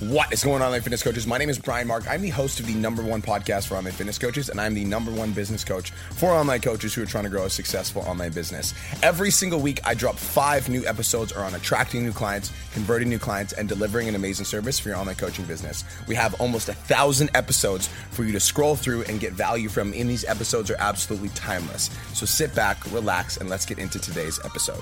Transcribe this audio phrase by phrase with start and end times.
[0.00, 1.26] What is going on, online fitness coaches?
[1.26, 2.08] My name is Brian Mark.
[2.08, 4.86] I'm the host of the number one podcast for online fitness coaches, and I'm the
[4.86, 8.32] number one business coach for online coaches who are trying to grow a successful online
[8.32, 8.72] business.
[9.02, 13.52] Every single week, I drop five new episodes around attracting new clients, converting new clients,
[13.52, 15.84] and delivering an amazing service for your online coaching business.
[16.08, 19.92] We have almost a thousand episodes for you to scroll through and get value from,
[19.92, 21.90] and these episodes are absolutely timeless.
[22.14, 24.80] So sit back, relax, and let's get into today's episode.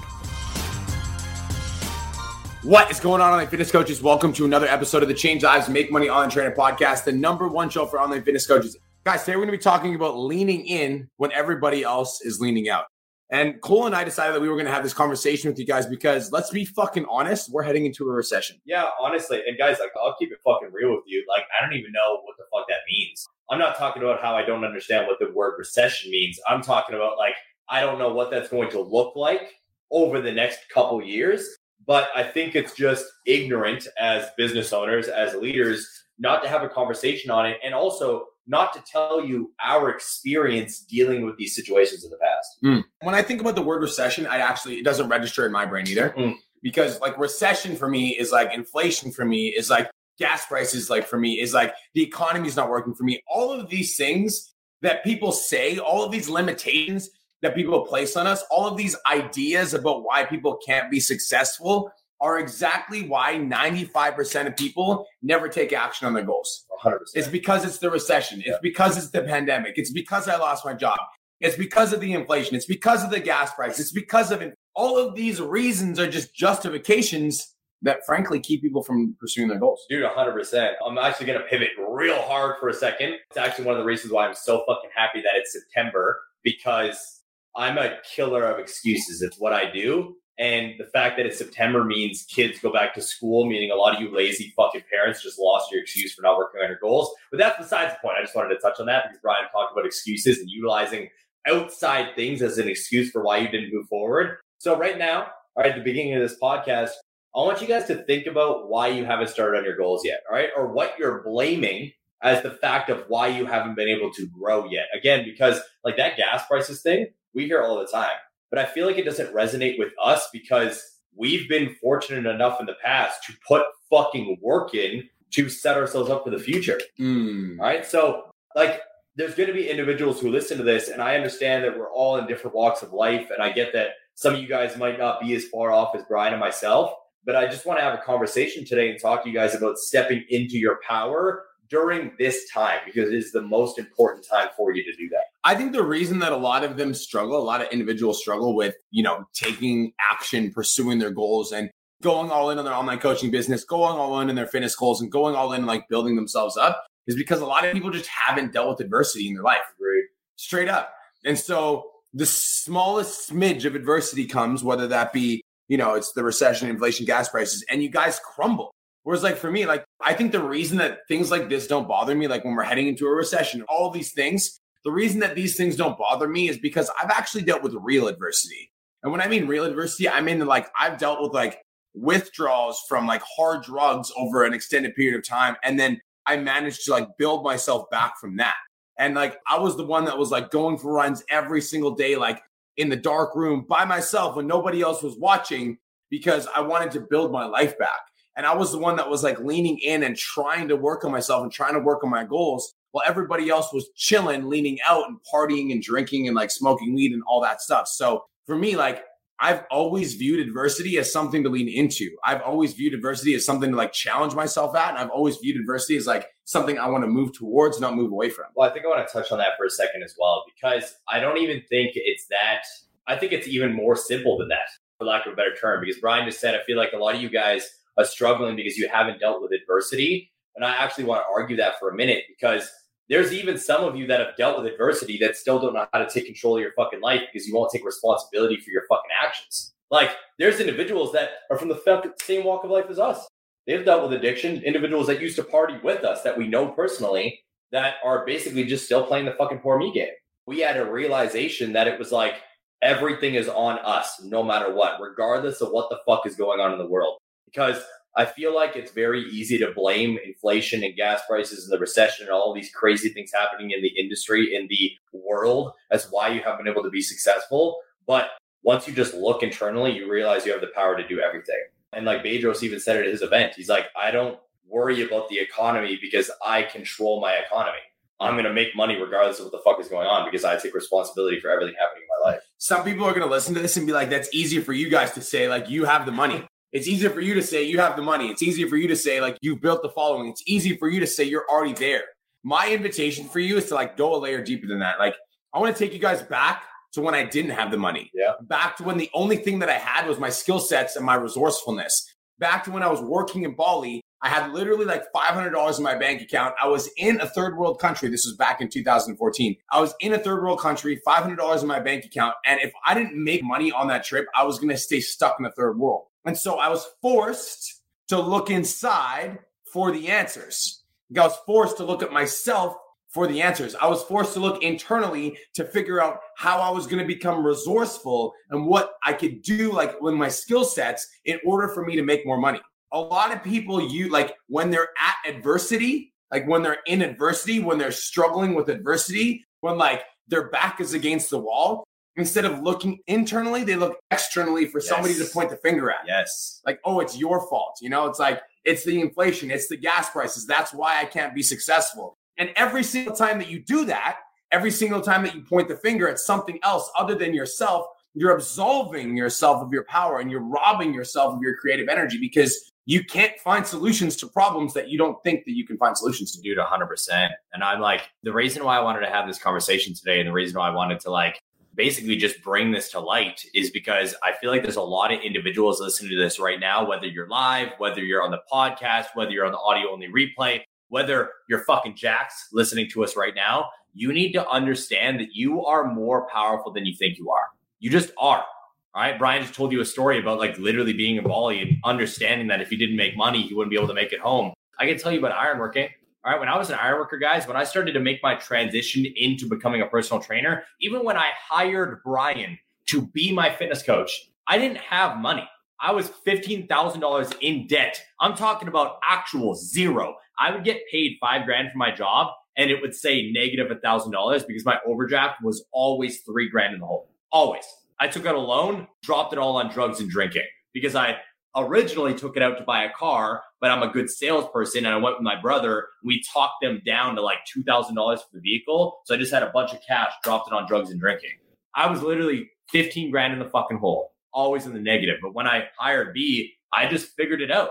[2.64, 4.02] What is going on, online fitness coaches?
[4.02, 7.46] Welcome to another episode of the Change Lives Make Money Online Trainer Podcast, the number
[7.46, 8.76] one show for online fitness coaches.
[9.04, 12.68] Guys, today we're going to be talking about leaning in when everybody else is leaning
[12.68, 12.86] out.
[13.31, 15.67] And Cole and I decided that we were going to have this conversation with you
[15.67, 18.61] guys because let's be fucking honest, we're heading into a recession.
[18.64, 21.25] Yeah, honestly, and guys, like I'll keep it fucking real with you.
[21.29, 23.25] Like I don't even know what the fuck that means.
[23.50, 26.40] I'm not talking about how I don't understand what the word recession means.
[26.48, 27.34] I'm talking about like
[27.68, 29.54] I don't know what that's going to look like
[29.93, 31.56] over the next couple years.
[31.88, 35.88] But I think it's just ignorant as business owners, as leaders,
[36.19, 40.80] not to have a conversation on it and also not to tell you our experience
[40.80, 42.58] dealing with these situations in the past.
[42.62, 42.84] Mm.
[43.00, 45.89] When I think about the word recession, I actually, it doesn't register in my brain
[45.89, 46.14] either.
[46.17, 46.34] Mm.
[46.62, 51.06] Because like recession for me is like inflation for me is like gas prices, like
[51.06, 53.23] for me is like the economy is not working for me.
[53.33, 57.08] All of these things that people say, all of these limitations
[57.42, 61.92] that people place on us, all of these ideas about why people can't be successful
[62.20, 66.67] are exactly why 95% of people never take action on their goals.
[66.83, 66.97] 100%.
[67.14, 68.41] It's because it's the recession.
[68.41, 68.56] It's yeah.
[68.61, 69.75] because it's the pandemic.
[69.77, 70.98] It's because I lost my job.
[71.41, 72.56] It's because of the inflation.
[72.56, 73.78] It's because of the gas price.
[73.78, 74.55] It's because of it.
[74.75, 79.84] All of these reasons are just justifications that frankly keep people from pursuing their goals.
[79.89, 80.73] Dude, 100%.
[80.84, 83.14] I'm actually going to pivot real hard for a second.
[83.30, 87.17] It's actually one of the reasons why I'm so fucking happy that it's September because
[87.59, 89.20] I'm a killer of excuses.
[89.20, 90.14] It's what I do.
[90.39, 93.97] And the fact that it's September means kids go back to school, meaning a lot
[93.97, 97.12] of you lazy fucking parents just lost your excuse for not working on your goals.
[97.33, 98.17] But that's besides the point.
[98.17, 101.09] I just wanted to touch on that because Brian talked about excuses and utilizing
[101.48, 104.39] outside things as an excuse for why you didn't move forward.
[104.58, 105.23] So right now,
[105.57, 106.90] all right, at the beginning of this podcast,
[107.35, 110.20] I want you guys to think about why you haven't started on your goals yet,
[110.30, 110.51] all right?
[110.57, 111.90] Or what you're blaming
[112.23, 114.86] as the fact of why you haven't been able to grow yet.
[114.95, 117.08] Again, because like that gas prices thing,
[117.39, 118.17] we hear all the time.
[118.51, 120.83] But I feel like it doesn't resonate with us because
[121.17, 126.11] we've been fortunate enough in the past to put fucking work in to set ourselves
[126.11, 126.81] up for the future.
[126.99, 127.61] Mm.
[127.61, 127.87] All right.
[127.87, 128.25] So,
[128.56, 128.81] like,
[129.15, 132.16] there's going to be individuals who listen to this, and I understand that we're all
[132.16, 133.31] in different walks of life.
[133.31, 136.03] And I get that some of you guys might not be as far off as
[136.09, 136.93] Brian and myself.
[137.25, 139.76] But I just want to have a conversation today and talk to you guys about
[139.78, 144.72] stepping into your power during this time because it is the most important time for
[144.72, 145.24] you to do that.
[145.44, 148.54] I think the reason that a lot of them struggle, a lot of individuals struggle
[148.54, 151.70] with, you know, taking action, pursuing their goals and
[152.02, 155.00] going all in on their online coaching business, going all in in their fitness goals
[155.00, 158.08] and going all in like building themselves up is because a lot of people just
[158.08, 159.58] haven't dealt with adversity in their life.
[159.80, 160.04] Right.
[160.36, 160.94] Straight up.
[161.24, 166.22] And so the smallest smidge of adversity comes, whether that be, you know, it's the
[166.22, 168.72] recession, inflation, gas prices, and you guys crumble.
[169.08, 172.14] Whereas, like for me, like I think the reason that things like this don't bother
[172.14, 175.56] me, like when we're heading into a recession, all these things, the reason that these
[175.56, 178.70] things don't bother me is because I've actually dealt with real adversity.
[179.02, 181.62] And when I mean real adversity, I mean like I've dealt with like
[181.94, 185.56] withdrawals from like hard drugs over an extended period of time.
[185.64, 188.56] And then I managed to like build myself back from that.
[188.98, 192.16] And like I was the one that was like going for runs every single day,
[192.16, 192.42] like
[192.76, 195.78] in the dark room by myself when nobody else was watching
[196.10, 198.00] because I wanted to build my life back.
[198.38, 201.10] And I was the one that was like leaning in and trying to work on
[201.10, 205.09] myself and trying to work on my goals while everybody else was chilling, leaning out
[205.09, 207.88] and partying and drinking and like smoking weed and all that stuff.
[207.88, 209.04] So for me, like
[209.41, 212.10] I've always viewed adversity as something to lean into.
[212.25, 214.91] I've always viewed adversity as something to like challenge myself at.
[214.91, 218.12] And I've always viewed adversity as like something I want to move towards, not move
[218.12, 218.47] away from.
[218.55, 220.97] Well, I think I want to touch on that for a second as well, because
[221.09, 222.62] I don't even think it's that.
[223.09, 224.69] I think it's even more simple than that,
[224.99, 227.15] for lack of a better term, because Brian just said, I feel like a lot
[227.15, 227.69] of you guys
[228.04, 230.31] struggling because you haven't dealt with adversity.
[230.56, 232.70] And I actually want to argue that for a minute because
[233.08, 235.99] there's even some of you that have dealt with adversity that still don't know how
[235.99, 239.11] to take control of your fucking life because you won't take responsibility for your fucking
[239.22, 239.72] actions.
[239.90, 243.26] Like, there's individuals that are from the same walk of life as us.
[243.67, 247.40] They've dealt with addiction, individuals that used to party with us that we know personally
[247.72, 250.08] that are basically just still playing the fucking poor me game.
[250.46, 252.37] We had a realization that it was like
[252.82, 256.72] everything is on us no matter what, regardless of what the fuck is going on
[256.72, 257.19] in the world
[257.50, 257.82] because
[258.16, 262.26] I feel like it's very easy to blame inflation and gas prices and the recession
[262.26, 266.40] and all these crazy things happening in the industry, in the world, as why you
[266.40, 267.78] haven't been able to be successful.
[268.06, 268.30] But
[268.62, 271.62] once you just look internally, you realize you have the power to do everything.
[271.92, 275.38] And like Bedros even said at his event, he's like, I don't worry about the
[275.38, 277.78] economy because I control my economy.
[278.20, 280.56] I'm going to make money regardless of what the fuck is going on because I
[280.56, 282.40] take responsibility for everything happening in my life.
[282.58, 284.90] Some people are going to listen to this and be like, that's easier for you
[284.90, 286.44] guys to say, like, you have the money.
[286.73, 288.29] It's easier for you to say you have the money.
[288.29, 290.29] It's easier for you to say, like, you've built the following.
[290.29, 292.03] It's easy for you to say you're already there.
[292.44, 294.99] My invitation for you is to, like, go a layer deeper than that.
[294.99, 295.17] Like,
[295.55, 298.11] I want to take you guys back to when I didn't have the money.
[298.15, 298.32] Yeah.
[298.43, 301.15] Back to when the only thing that I had was my skill sets and my
[301.15, 302.15] resourcefulness.
[302.38, 305.94] Back to when I was working in Bali I had literally like $500 in my
[305.94, 306.55] bank account.
[306.61, 308.09] I was in a third world country.
[308.09, 309.56] This was back in 2014.
[309.70, 312.35] I was in a third world country, $500 in my bank account.
[312.44, 315.37] And if I didn't make money on that trip, I was going to stay stuck
[315.38, 316.06] in the third world.
[316.25, 319.38] And so I was forced to look inside
[319.73, 320.82] for the answers.
[321.17, 322.75] I was forced to look at myself
[323.09, 323.75] for the answers.
[323.75, 327.44] I was forced to look internally to figure out how I was going to become
[327.44, 331.97] resourceful and what I could do, like with my skill sets, in order for me
[331.97, 332.61] to make more money
[332.93, 337.61] a lot of people you like when they're at adversity, like when they're in adversity,
[337.61, 341.85] when they're struggling with adversity, when like their back is against the wall,
[342.17, 344.88] instead of looking internally, they look externally for yes.
[344.88, 346.00] somebody to point the finger at.
[346.06, 346.61] Yes.
[346.67, 347.79] Like, oh, it's your fault.
[347.81, 350.46] You know, it's like it's the inflation, it's the gas prices.
[350.46, 352.17] That's why I can't be successful.
[352.37, 354.19] And every single time that you do that,
[354.52, 358.34] every single time that you point the finger at something else other than yourself, you're
[358.34, 363.05] absolving yourself of your power and you're robbing yourself of your creative energy because you
[363.05, 366.40] can't find solutions to problems that you don't think that you can find solutions to.
[366.40, 367.29] Dude, 100%.
[367.52, 370.32] And I'm like, the reason why I wanted to have this conversation today and the
[370.32, 371.38] reason why I wanted to like
[371.75, 375.20] basically just bring this to light is because I feel like there's a lot of
[375.20, 379.32] individuals listening to this right now, whether you're live, whether you're on the podcast, whether
[379.32, 383.69] you're on the audio only replay, whether you're fucking Jacks listening to us right now,
[383.93, 387.49] you need to understand that you are more powerful than you think you are.
[387.81, 388.46] You just are.
[388.94, 389.19] Right.
[389.19, 392.61] Brian just told you a story about like literally being a Bali and understanding that
[392.61, 394.52] if he didn't make money, he wouldn't be able to make it home.
[394.79, 395.88] I can tell you about ironworking.
[396.25, 396.40] All right.
[396.40, 399.82] When I was an ironworker, guys, when I started to make my transition into becoming
[399.82, 404.79] a personal trainer, even when I hired Brian to be my fitness coach, I didn't
[404.79, 405.49] have money.
[405.81, 408.02] I was $15,000 in debt.
[408.20, 410.17] I'm talking about actual zero.
[410.38, 413.76] I would get paid five grand for my job and it would say negative a
[413.76, 417.08] thousand dollars because my overdraft was always three grand in the hole.
[417.31, 417.64] Always.
[418.00, 421.16] I took out a loan, dropped it all on drugs and drinking because I
[421.56, 424.98] originally took it out to buy a car, but I'm a good salesperson and I
[424.98, 425.88] went with my brother.
[426.04, 429.00] We talked them down to like $2,000 for the vehicle.
[429.04, 431.30] So I just had a bunch of cash, dropped it on drugs and drinking.
[431.74, 435.16] I was literally 15 grand in the fucking hole, always in the negative.
[435.22, 437.70] But when I hired B, I just figured it out.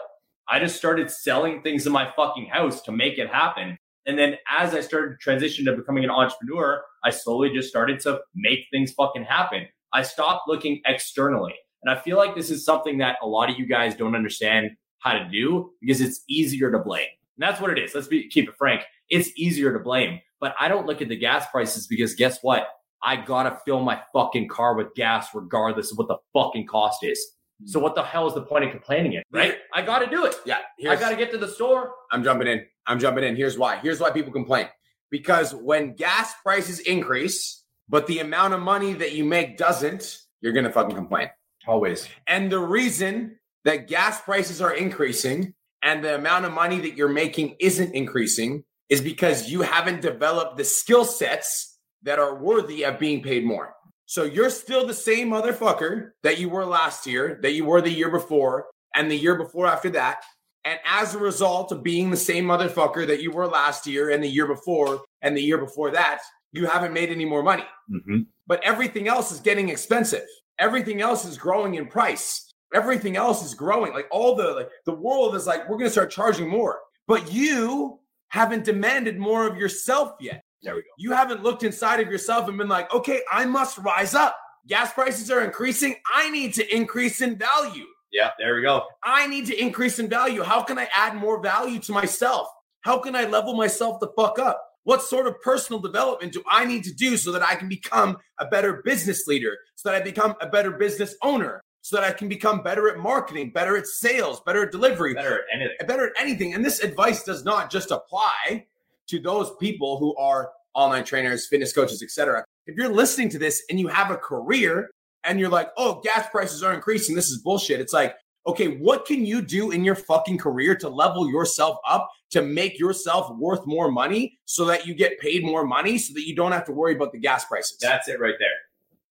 [0.50, 3.78] I just started selling things in my fucking house to make it happen.
[4.06, 8.00] And then as I started to transition to becoming an entrepreneur, I slowly just started
[8.02, 9.68] to make things fucking happen.
[9.94, 11.56] I stopped looking externally.
[11.84, 14.72] And I feel like this is something that a lot of you guys don't understand
[15.00, 17.08] how to do because it's easier to blame.
[17.38, 17.94] And that's what it is.
[17.94, 18.82] Let's be, keep it frank.
[19.10, 20.20] It's easier to blame.
[20.40, 22.68] But I don't look at the gas prices because guess what?
[23.04, 27.24] I gotta fill my fucking car with gas regardless of what the fucking cost is.
[27.62, 27.68] Hmm.
[27.68, 29.24] So what the hell is the point of complaining it?
[29.32, 29.58] Right?
[29.74, 30.36] I gotta do it.
[30.46, 30.58] Yeah.
[30.90, 31.94] I gotta get to the store.
[32.12, 32.66] I'm jumping in.
[32.88, 33.36] I'm jumping in.
[33.36, 33.78] Here's why.
[33.78, 34.68] Here's why people complain.
[35.10, 40.54] Because when gas prices increase, but the amount of money that you make doesn't, you're
[40.54, 41.30] going to fucking complain.
[41.68, 42.08] Always.
[42.28, 45.54] And the reason that gas prices are increasing
[45.84, 50.58] and the amount of money that you're making isn't increasing is because you haven't developed
[50.58, 53.74] the skill sets that are worthy of being paid more.
[54.06, 57.92] So you're still the same motherfucker that you were last year, that you were the
[57.92, 60.24] year before, and the year before after that.
[60.64, 64.24] And as a result of being the same motherfucker that you were last year and
[64.24, 66.20] the year before and the year before that,
[66.52, 67.66] you haven't made any more money.
[67.92, 68.22] Mm-hmm.
[68.48, 70.26] But everything else is getting expensive.
[70.60, 72.54] Everything else is growing in price.
[72.74, 73.94] Everything else is growing.
[73.94, 76.80] Like all the like the world is like we're going to start charging more.
[77.08, 78.00] But you
[78.30, 80.44] haven't demanded more of yourself yet.
[80.64, 80.88] There we go.
[80.98, 84.38] You haven't looked inside of yourself and been like, "Okay, I must rise up.
[84.68, 85.96] Gas prices are increasing.
[86.14, 88.86] I need to increase in value." Yeah, there we go.
[89.04, 90.42] I need to increase in value.
[90.42, 92.48] How can I add more value to myself?
[92.82, 94.62] How can I level myself the fuck up?
[94.88, 98.16] What sort of personal development do I need to do so that I can become
[98.40, 102.14] a better business leader, so that I become a better business owner, so that I
[102.14, 106.08] can become better at marketing, better at sales, better at delivery, better at anything, better
[106.08, 106.54] at anything?
[106.54, 108.66] And this advice does not just apply
[109.08, 112.46] to those people who are online trainers, fitness coaches, etc.
[112.66, 114.90] If you're listening to this and you have a career
[115.26, 117.14] and you're like, "Oh, gas prices are increasing.
[117.14, 118.16] This is bullshit." It's like,
[118.48, 122.80] okay, what can you do in your fucking career to level yourself up to make
[122.80, 126.52] yourself worth more money so that you get paid more money so that you don't
[126.52, 127.78] have to worry about the gas prices?
[127.80, 128.50] That's it right there.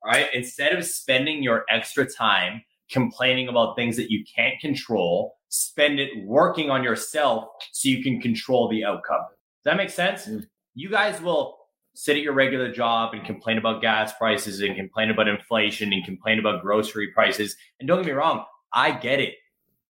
[0.05, 0.29] All right.
[0.33, 5.37] Instead of spending your extra time complaining about things that you can't control.
[5.49, 9.21] Spend it working on yourself so you can control the outcome.
[9.21, 10.27] Does that make sense?
[10.27, 10.47] Mm.
[10.75, 11.57] You guys will
[11.95, 16.05] sit at your regular job and complain about gas prices and complain about inflation and
[16.05, 17.57] complain about grocery prices.
[17.81, 19.35] And don't get me wrong, I get it.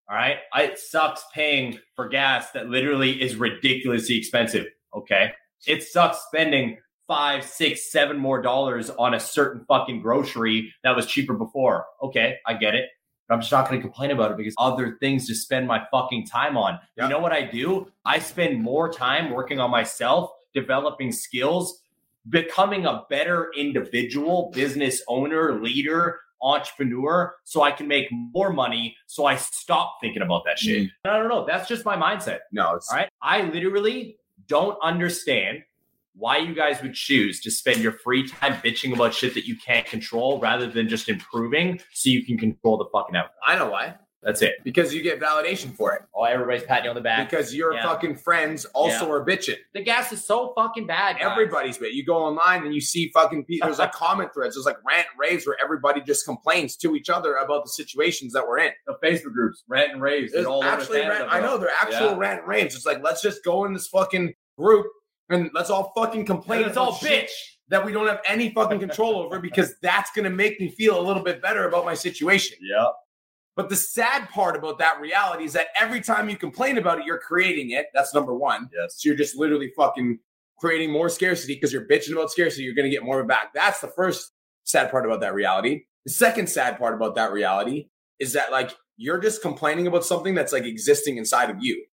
[0.08, 0.38] All right.
[0.52, 4.66] I, it sucks paying for gas that literally is ridiculously expensive.
[4.94, 5.32] Okay.
[5.66, 6.78] It sucks spending
[7.08, 11.86] five, six, seven more dollars on a certain fucking grocery that was cheaper before.
[12.02, 12.36] Okay.
[12.46, 12.90] I get it.
[13.28, 15.84] But I'm just not going to complain about it because other things to spend my
[15.90, 16.78] fucking time on.
[16.96, 17.04] Yeah.
[17.04, 17.90] You know what I do?
[18.04, 21.82] I spend more time working on myself, developing skills,
[22.28, 28.96] becoming a better individual, business owner, leader, entrepreneur, so I can make more money.
[29.06, 30.84] So I stop thinking about that shit.
[30.84, 30.90] Mm.
[31.04, 31.46] I don't know.
[31.46, 32.40] That's just my mindset.
[32.52, 33.08] No, it's All right.
[33.22, 35.62] I literally don't understand
[36.14, 39.56] why you guys would choose to spend your free time bitching about shit that you
[39.56, 43.34] can't control rather than just improving so you can control the fucking outcome.
[43.46, 43.96] I know why.
[44.26, 44.54] That's it.
[44.64, 46.02] Because you get validation for it.
[46.12, 47.30] Oh, everybody's patting you on the back.
[47.30, 47.84] Because your Yeah.
[47.84, 49.12] fucking friends also Yeah.
[49.12, 49.56] are bitching.
[49.72, 51.18] the gas is so fucking bad.
[51.20, 51.28] guys.
[51.30, 51.92] Everybody's bit.
[51.92, 53.68] You go online and you see fucking people.
[53.68, 54.56] There's like comment threads.
[54.56, 58.32] There's like rant and raves where everybody just complains to each other about the situations
[58.32, 58.72] that we're in.
[58.86, 60.32] the Facebook groups, rant and raves.
[60.32, 62.16] There's all actually rant, I know they're actual Yeah.
[62.18, 62.74] rant and raves.
[62.74, 64.86] It's like let's just go in this fucking group
[65.30, 66.60] and let's all fucking complain.
[66.62, 67.30] And it's all about shit bitch.
[67.68, 71.02] that we don't have any fucking control over because that's gonna make me feel a
[71.02, 72.56] little bit better about my situation.
[72.60, 72.86] Yeah.
[73.56, 77.06] But the sad part about that reality is that every time you complain about it,
[77.06, 77.86] you're creating it.
[77.94, 78.68] That's number one.
[78.72, 78.96] Yes.
[78.98, 80.18] So you're just literally fucking
[80.58, 82.64] creating more scarcity because you're bitching about scarcity.
[82.64, 83.54] You're going to get more of it back.
[83.54, 84.32] That's the first
[84.64, 85.84] sad part about that reality.
[86.04, 90.34] The second sad part about that reality is that like you're just complaining about something
[90.34, 91.84] that's like existing inside of you.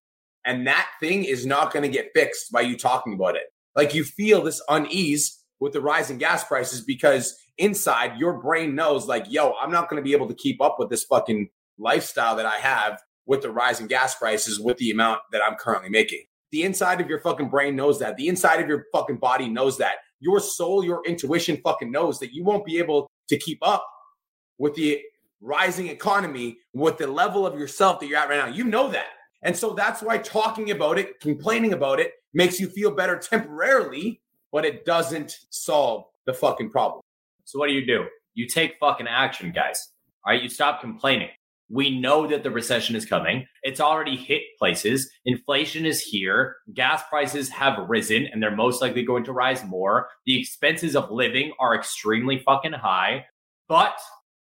[0.46, 3.44] And that thing is not going to get fixed by you talking about it.
[3.76, 9.08] Like you feel this unease with the rising gas prices because inside your brain knows
[9.08, 12.36] like, yo, I'm not going to be able to keep up with this fucking lifestyle
[12.36, 16.26] that I have with the rising gas prices with the amount that I'm currently making.
[16.52, 18.18] The inside of your fucking brain knows that.
[18.18, 20.00] The inside of your fucking body knows that.
[20.20, 23.88] Your soul, your intuition fucking knows that you won't be able to keep up
[24.58, 25.00] with the
[25.40, 28.54] rising economy with the level of yourself that you're at right now.
[28.54, 29.12] You know that.
[29.44, 34.20] And so that's why talking about it, complaining about it makes you feel better temporarily,
[34.54, 37.02] but it doesn't solve the fucking problem.
[37.44, 38.06] So what do you do?
[38.36, 39.90] You take fucking action, guys.
[40.26, 41.30] All right, you stop complaining.
[41.70, 43.48] We know that the recession is coming.
[43.64, 45.10] It's already hit places.
[45.26, 46.58] Inflation is here.
[46.74, 50.10] Gas prices have risen and they're most likely going to rise more.
[50.26, 53.26] The expenses of living are extremely fucking high.
[53.68, 54.00] But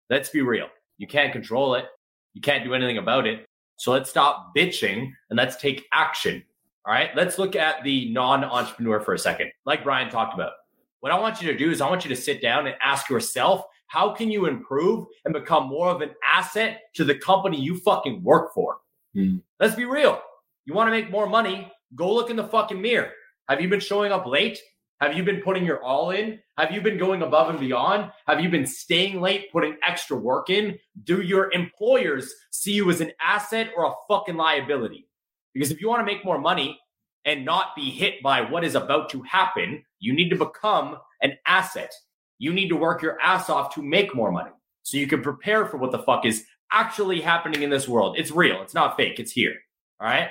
[0.10, 0.68] let's be real.
[0.98, 1.86] You can't control it.
[2.34, 3.46] You can't do anything about it.
[3.78, 6.44] So let's stop bitching and let's take action.
[6.86, 9.52] All right, let's look at the non entrepreneur for a second.
[9.66, 10.52] Like Brian talked about.
[11.00, 13.10] What I want you to do is I want you to sit down and ask
[13.10, 17.78] yourself, how can you improve and become more of an asset to the company you
[17.78, 18.78] fucking work for?
[19.14, 19.38] Hmm.
[19.60, 20.22] Let's be real.
[20.66, 21.72] You want to make more money?
[21.96, 23.12] Go look in the fucking mirror.
[23.50, 24.60] Have you been showing up late?
[25.00, 26.40] Have you been putting your all in?
[26.58, 28.12] Have you been going above and beyond?
[28.26, 30.80] Have you been staying late, putting extra work in?
[31.04, 35.08] Do your employers see you as an asset or a fucking liability?
[35.54, 36.80] Because if you want to make more money
[37.26, 41.38] and not be hit by what is about to happen, you need to become an
[41.46, 41.94] asset.
[42.40, 45.66] You need to work your ass off to make more money so you can prepare
[45.66, 48.18] for what the fuck is actually happening in this world.
[48.18, 49.56] It's real, it's not fake, it's here.
[50.00, 50.30] All right.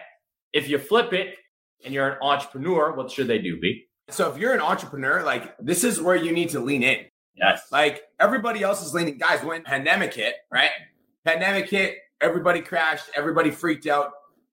[0.53, 1.37] If you flip it
[1.85, 3.87] and you're an entrepreneur, what should they do, B?
[4.11, 7.07] So if you're an entrepreneur, like this is where you need to lean in.
[7.35, 7.63] Yes.
[7.73, 9.17] Like everybody else is leaning.
[9.17, 10.71] Guys, when pandemic hit, right?
[11.25, 14.13] Pandemic hit, everybody crashed, everybody freaked out.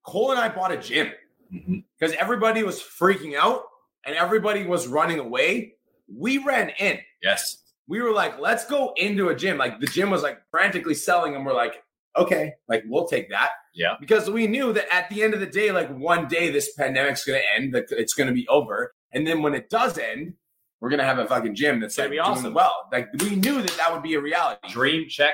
[0.09, 1.11] Cole and I bought a gym
[1.53, 1.83] Mhm.
[1.97, 3.63] because everybody was freaking out
[4.05, 5.75] and everybody was running away.
[6.07, 6.99] We ran in.
[7.21, 7.57] Yes.
[7.87, 9.57] We were like, let's go into a gym.
[9.57, 11.83] Like the gym was like frantically selling, and we're like,
[12.17, 13.49] okay, like we'll take that.
[13.73, 13.95] Yeah.
[13.99, 17.25] Because we knew that at the end of the day, like one day this pandemic's
[17.25, 18.93] gonna end, that it's gonna be over.
[19.11, 20.33] And then when it does end,
[20.81, 22.53] we're gonna have a fucking gym that's Gonna like be awesome.
[22.53, 22.87] well.
[22.91, 24.67] Like we knew that that would be a reality.
[24.69, 25.33] Dream check.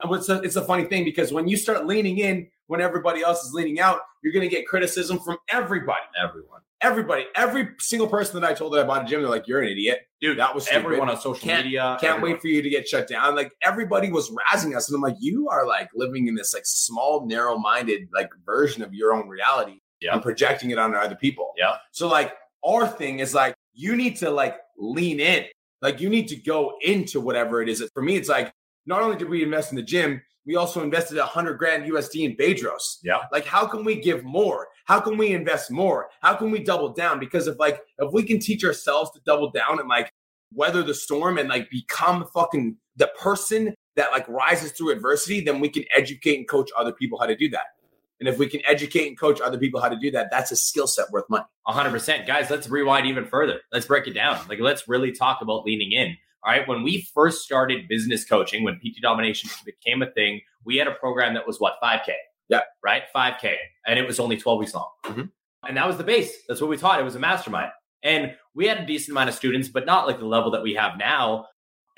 [0.00, 3.22] And It's a, it's a funny thing because when you start leaning in when everybody
[3.22, 6.02] else is leaning out, you're gonna get criticism from everybody.
[6.22, 6.60] Everyone.
[6.82, 9.62] Everybody, every single person that I told that I bought a gym, they're like, "You're
[9.62, 10.84] an idiot, Dude, That was stupid.
[10.84, 11.96] everyone on social Can't- media.
[12.00, 12.32] Can't everyone.
[12.32, 15.16] wait for you to get shut down." Like everybody was razzing us, and I'm like,
[15.18, 19.80] "You are like living in this like small, narrow-minded like version of your own reality
[20.00, 20.12] Yeah.
[20.14, 21.76] and projecting it on other people." Yeah.
[21.92, 22.34] So like
[22.66, 25.46] our thing is like you need to like lean in.
[25.80, 27.86] Like you need to go into whatever it is.
[27.94, 28.52] For me, it's like
[28.86, 32.24] not only did we invest in the gym, we also invested a hundred grand USD
[32.24, 32.98] in Bedros.
[33.02, 33.18] Yeah.
[33.32, 34.68] Like how can we give more?
[34.84, 36.08] How can we invest more?
[36.20, 37.18] How can we double down?
[37.18, 40.12] Because if like if we can teach ourselves to double down and like
[40.54, 45.60] weather the storm and like become fucking the person that like rises through adversity, then
[45.60, 47.64] we can educate and coach other people how to do that.
[48.20, 50.56] And if we can educate and coach other people how to do that, that's a
[50.56, 51.44] skill set worth money.
[51.68, 52.26] 100%.
[52.26, 53.60] Guys, let's rewind even further.
[53.72, 54.40] Let's break it down.
[54.48, 56.16] Like, let's really talk about leaning in.
[56.46, 56.66] All right.
[56.68, 60.92] When we first started business coaching, when PT domination became a thing, we had a
[60.92, 62.12] program that was what, 5K?
[62.48, 62.60] Yeah.
[62.84, 63.02] Right?
[63.14, 63.56] 5K.
[63.86, 64.88] And it was only 12 weeks long.
[65.06, 65.22] Mm-hmm.
[65.66, 66.32] And that was the base.
[66.46, 67.00] That's what we taught.
[67.00, 67.72] It was a mastermind.
[68.04, 70.74] And we had a decent amount of students, but not like the level that we
[70.74, 71.46] have now.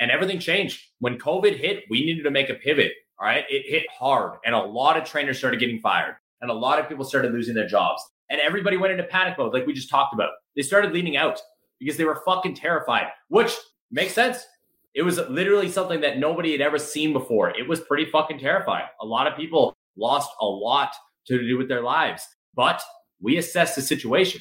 [0.00, 0.83] And everything changed.
[1.00, 2.93] When COVID hit, we needed to make a pivot.
[3.21, 3.45] All right.
[3.50, 4.38] It hit hard.
[4.47, 6.14] And a lot of trainers started getting fired.
[6.40, 8.02] And a lot of people started losing their jobs.
[8.31, 10.31] And everybody went into panic mode, like we just talked about.
[10.57, 11.38] They started leaning out
[11.78, 13.55] because they were fucking terrified, which
[13.90, 14.47] Makes sense.
[14.95, 17.50] It was literally something that nobody had ever seen before.
[17.50, 18.87] It was pretty fucking terrifying.
[19.00, 20.92] A lot of people lost a lot
[21.26, 22.80] to do with their lives, but
[23.21, 24.40] we assessed the situation.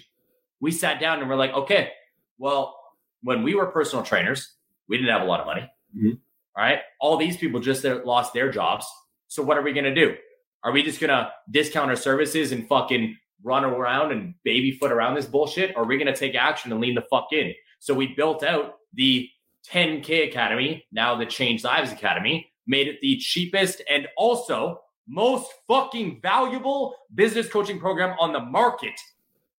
[0.59, 1.91] We sat down and we're like, okay,
[2.37, 2.75] well,
[3.21, 4.55] when we were personal trainers,
[4.87, 5.69] we didn't have a lot of money.
[5.95, 6.19] Mhm.
[6.55, 6.79] All right.
[7.01, 8.87] All these people just lost their jobs.
[9.27, 10.15] So what are we going to do?
[10.63, 14.91] Are we just going to discount our services and fucking run around and baby foot
[14.91, 15.75] around this bullshit?
[15.75, 17.53] Or are we going to take action and lean the fuck in?
[17.79, 19.29] So we built out the
[19.71, 26.19] 10K Academy, now the Change Lives Academy, made it the cheapest and also most fucking
[26.21, 28.99] valuable business coaching program on the market.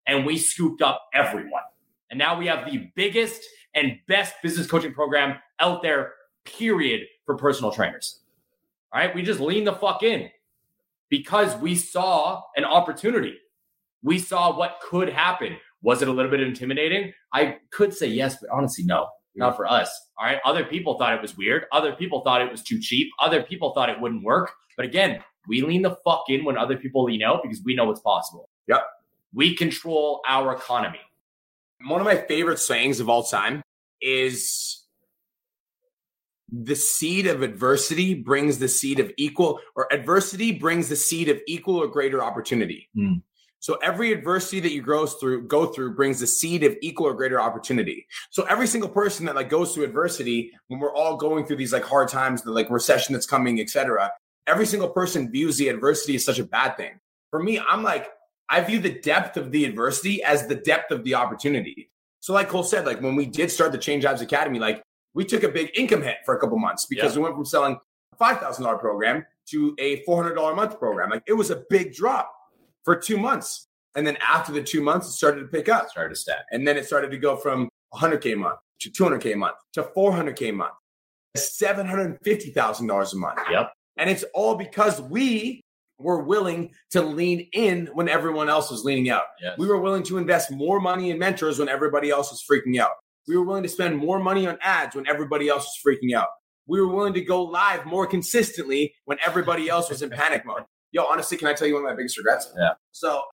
[0.07, 1.63] And we scooped up everyone.
[2.09, 3.41] And now we have the biggest
[3.73, 6.13] and best business coaching program out there,
[6.45, 8.21] period, for personal trainers.
[8.93, 9.13] All right.
[9.13, 10.29] We just lean the fuck in
[11.09, 13.35] because we saw an opportunity.
[14.01, 15.57] We saw what could happen.
[15.81, 17.13] Was it a little bit intimidating?
[17.33, 19.89] I could say yes, but honestly, no not for us.
[20.17, 20.39] All right.
[20.45, 21.65] Other people thought it was weird.
[21.71, 23.09] Other people thought it was too cheap.
[23.19, 24.51] Other people thought it wouldn't work.
[24.75, 27.85] But again, we lean the fuck in when other people lean out because we know
[27.85, 28.49] what's possible.
[28.67, 28.83] Yep.
[29.33, 30.99] We control our economy.
[31.85, 33.61] One of my favorite sayings of all time
[34.01, 34.83] is
[36.51, 41.39] the seed of adversity brings the seed of equal, or adversity brings the seed of
[41.47, 42.89] equal or greater opportunity.
[42.95, 43.15] Hmm.
[43.67, 47.13] So every adversity that you grow through, go through brings the seed of equal or
[47.13, 48.07] greater opportunity.
[48.29, 51.73] So every single person that like goes through adversity, when we're all going through these
[51.73, 54.09] like hard times, the like recession that's coming, etc.
[54.47, 56.97] Every single person views the adversity as such a bad thing.
[57.29, 58.07] For me, I'm like,
[58.49, 61.91] I view the depth of the adversity as the depth of the opportunity.
[62.21, 64.81] So like Cole said, like when we did start the Change Jobs Academy, like
[65.13, 67.17] we took a big income hit for a couple months because Yeah.
[67.17, 67.77] we went from selling
[68.13, 71.09] a five thousand dollar program to a four hundred dollar a month program.
[71.09, 72.31] Like it was a big drop
[72.87, 76.11] for two months, and then after the two months, it started to pick up, Started
[76.15, 76.45] to stack.
[76.53, 79.19] and then it started to go from one hundred k a month to two hundred
[79.21, 80.71] k a month to four hundred k a month,
[81.35, 83.39] seven hundred fifty thousand dollars a month.
[83.51, 83.73] Yep.
[83.97, 85.59] And it's all because we
[85.99, 89.23] were willing to lean in when everyone else was leaning out.
[89.41, 89.57] Yes.
[89.57, 92.91] We were willing to invest more money in mentors when everybody else was freaking out.
[93.27, 96.27] We were willing to spend more money on ads when everybody else was freaking out.
[96.67, 100.63] We were willing to go live more consistently when everybody else was in panic mode.
[100.91, 102.51] Yo, honestly, can I tell you one of my biggest regrets?
[102.57, 102.71] Yeah.
[102.91, 103.23] So,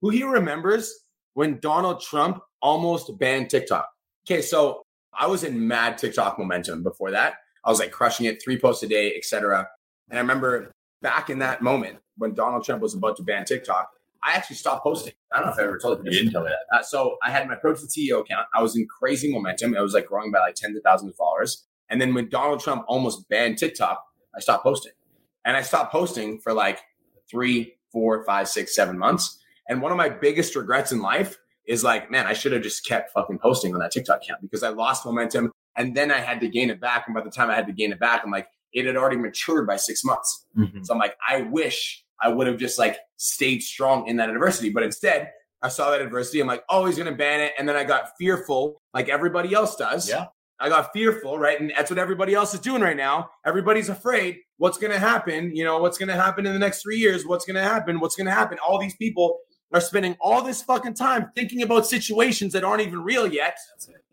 [0.00, 0.92] who he remembers
[1.34, 3.88] when Donald Trump almost banned TikTok?
[4.26, 4.82] Okay, so
[5.18, 7.34] I was in mad TikTok momentum before that.
[7.64, 9.66] I was like crushing it, three posts a day, etc.
[10.08, 13.90] And I remember back in that moment when Donald Trump was about to ban TikTok,
[14.22, 15.14] I actually stopped posting.
[15.32, 16.04] I don't know if I ever told you.
[16.04, 16.18] You this.
[16.20, 16.78] didn't tell me that.
[16.78, 18.46] Uh, so I had my Protein CEO account.
[18.54, 19.74] I was in crazy momentum.
[19.74, 21.66] It was like growing by like tens of thousands of followers.
[21.88, 24.02] And then when Donald Trump almost banned TikTok,
[24.34, 24.92] I stopped posting.
[25.44, 26.80] And I stopped posting for like
[27.30, 29.38] three, four, five, six, seven months.
[29.68, 32.86] And one of my biggest regrets in life is like, man, I should have just
[32.86, 35.52] kept fucking posting on that TikTok account because I lost momentum.
[35.76, 37.04] And then I had to gain it back.
[37.06, 39.16] And by the time I had to gain it back, I'm like, it had already
[39.16, 40.46] matured by six months.
[40.56, 40.82] Mm-hmm.
[40.82, 44.70] So I'm like, I wish I would have just like stayed strong in that adversity.
[44.70, 45.30] But instead,
[45.62, 46.40] I saw that adversity.
[46.40, 47.52] I'm like, oh, he's going to ban it.
[47.58, 50.08] And then I got fearful, like everybody else does.
[50.08, 50.26] Yeah.
[50.60, 51.58] I got fearful, right?
[51.58, 53.30] And that's what everybody else is doing right now.
[53.46, 54.38] Everybody's afraid.
[54.58, 55.56] What's going to happen?
[55.56, 57.24] You know, what's going to happen in the next three years?
[57.26, 57.98] What's going to happen?
[57.98, 58.58] What's going to happen?
[58.66, 59.38] All these people
[59.72, 63.56] are spending all this fucking time thinking about situations that aren't even real yet.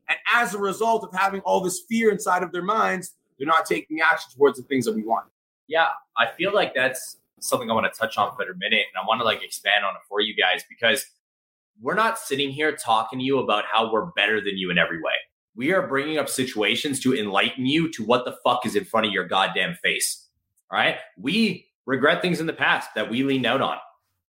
[0.07, 3.65] And as a result of having all this fear inside of their minds, they're not
[3.65, 5.27] taking action towards the things that we want.
[5.67, 9.03] Yeah, I feel like that's something I want to touch on for a minute, and
[9.03, 11.05] I want to like expand on it for you guys because
[11.81, 15.01] we're not sitting here talking to you about how we're better than you in every
[15.01, 15.13] way.
[15.57, 19.07] We are bringing up situations to enlighten you to what the fuck is in front
[19.07, 20.27] of your goddamn face.
[20.71, 23.77] All right, we regret things in the past that we leaned out on.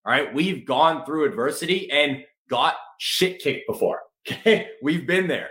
[0.06, 4.02] All right, we've gone through adversity and got shit kicked before.
[4.26, 5.50] Okay, we've been there.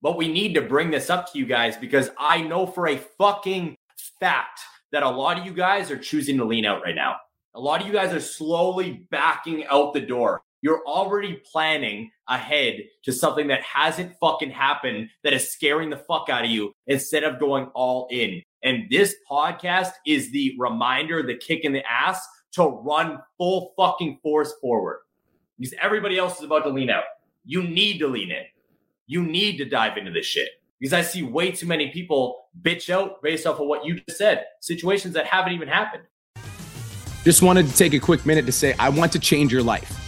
[0.00, 2.96] But we need to bring this up to you guys because I know for a
[2.96, 3.76] fucking
[4.18, 4.60] fact
[4.92, 7.16] that a lot of you guys are choosing to lean out right now.
[7.54, 10.40] A lot of you guys are slowly backing out the door.
[10.60, 16.28] You're already planning ahead to something that hasn't fucking happened that is scaring the fuck
[16.28, 18.42] out of you instead of going all in.
[18.64, 24.18] And this podcast is the reminder, the kick in the ass to run full fucking
[24.20, 25.02] force forward
[25.58, 27.04] because everybody else is about to lean out.
[27.44, 28.42] You need to lean in.
[29.06, 30.48] You need to dive into this shit
[30.80, 34.18] because I see way too many people bitch out based off of what you just
[34.18, 36.02] said, situations that haven't even happened.
[37.22, 40.07] Just wanted to take a quick minute to say, I want to change your life.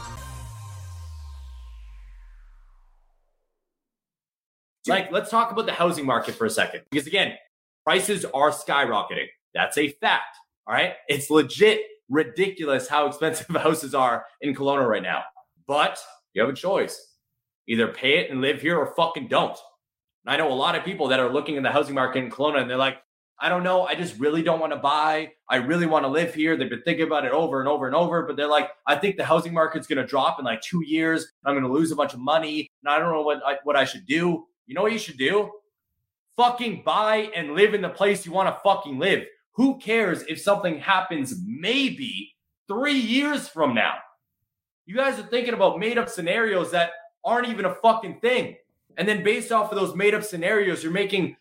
[4.87, 6.81] Like, let's talk about the housing market for a second.
[6.89, 7.33] Because again,
[7.83, 9.27] prices are skyrocketing.
[9.53, 10.37] That's a fact.
[10.67, 10.93] All right.
[11.07, 15.23] It's legit ridiculous how expensive houses are in Kelowna right now.
[15.67, 15.99] But
[16.33, 17.15] you have a choice.
[17.67, 19.57] Either pay it and live here or fucking don't.
[20.25, 22.31] And I know a lot of people that are looking in the housing market in
[22.31, 22.97] Kelowna and they're like,
[23.43, 23.85] I don't know.
[23.87, 25.31] I just really don't want to buy.
[25.49, 26.55] I really want to live here.
[26.55, 29.17] They've been thinking about it over and over and over, but they're like, I think
[29.17, 31.25] the housing market's going to drop in like two years.
[31.43, 33.75] I'm going to lose a bunch of money, and I don't know what I, what
[33.75, 34.45] I should do.
[34.71, 35.51] You know what you should do?
[36.37, 39.25] Fucking buy and live in the place you want to fucking live.
[39.55, 42.37] Who cares if something happens maybe
[42.69, 43.95] three years from now?
[44.85, 46.91] You guys are thinking about made up scenarios that
[47.25, 48.55] aren't even a fucking thing.
[48.95, 51.35] And then based off of those made up scenarios, you're making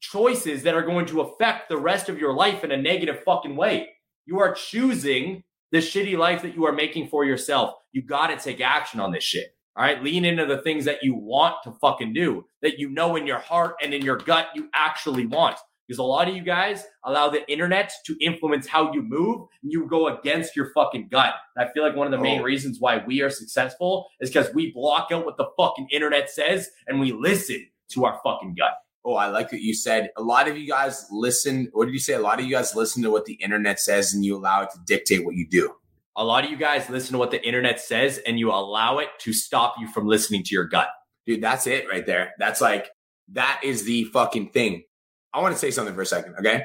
[0.00, 3.56] choices that are going to affect the rest of your life in a negative fucking
[3.56, 3.88] way.
[4.26, 7.72] You are choosing the shitty life that you are making for yourself.
[7.92, 9.55] You got to take action on this shit.
[9.76, 10.02] All right.
[10.02, 13.38] Lean into the things that you want to fucking do, that you know in your
[13.38, 15.56] heart and in your gut you actually want.
[15.86, 19.70] Because a lot of you guys allow the internet to influence how you move and
[19.70, 21.34] you go against your fucking gut.
[21.54, 22.44] And I feel like one of the main oh.
[22.44, 26.70] reasons why we are successful is because we block out what the fucking internet says
[26.88, 28.72] and we listen to our fucking gut.
[29.04, 30.10] Oh, I like what you said.
[30.16, 31.68] A lot of you guys listen.
[31.72, 32.14] What did you say?
[32.14, 34.70] A lot of you guys listen to what the internet says and you allow it
[34.70, 35.72] to dictate what you do.
[36.18, 39.08] A lot of you guys listen to what the internet says and you allow it
[39.20, 40.88] to stop you from listening to your gut.
[41.26, 42.32] Dude, that's it right there.
[42.38, 42.88] That's like,
[43.32, 44.84] that is the fucking thing.
[45.34, 46.64] I want to say something for a second, okay?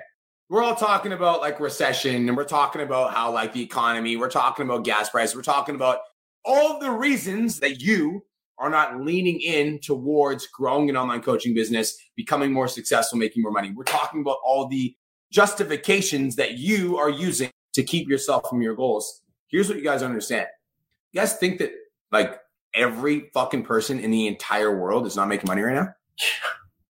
[0.50, 4.30] We're all talking about like recession and we're talking about how like the economy, we're
[4.30, 6.00] talking about gas prices, we're talking about
[6.46, 8.24] all the reasons that you
[8.58, 13.52] are not leaning in towards growing an online coaching business, becoming more successful, making more
[13.52, 13.74] money.
[13.76, 14.96] We're talking about all the
[15.32, 19.20] justifications that you are using to keep yourself from your goals.
[19.52, 20.48] Here's what you guys understand.
[21.12, 21.72] You guys think that
[22.12, 22.40] like
[22.74, 25.90] every fucking person in the entire world is not making money right now?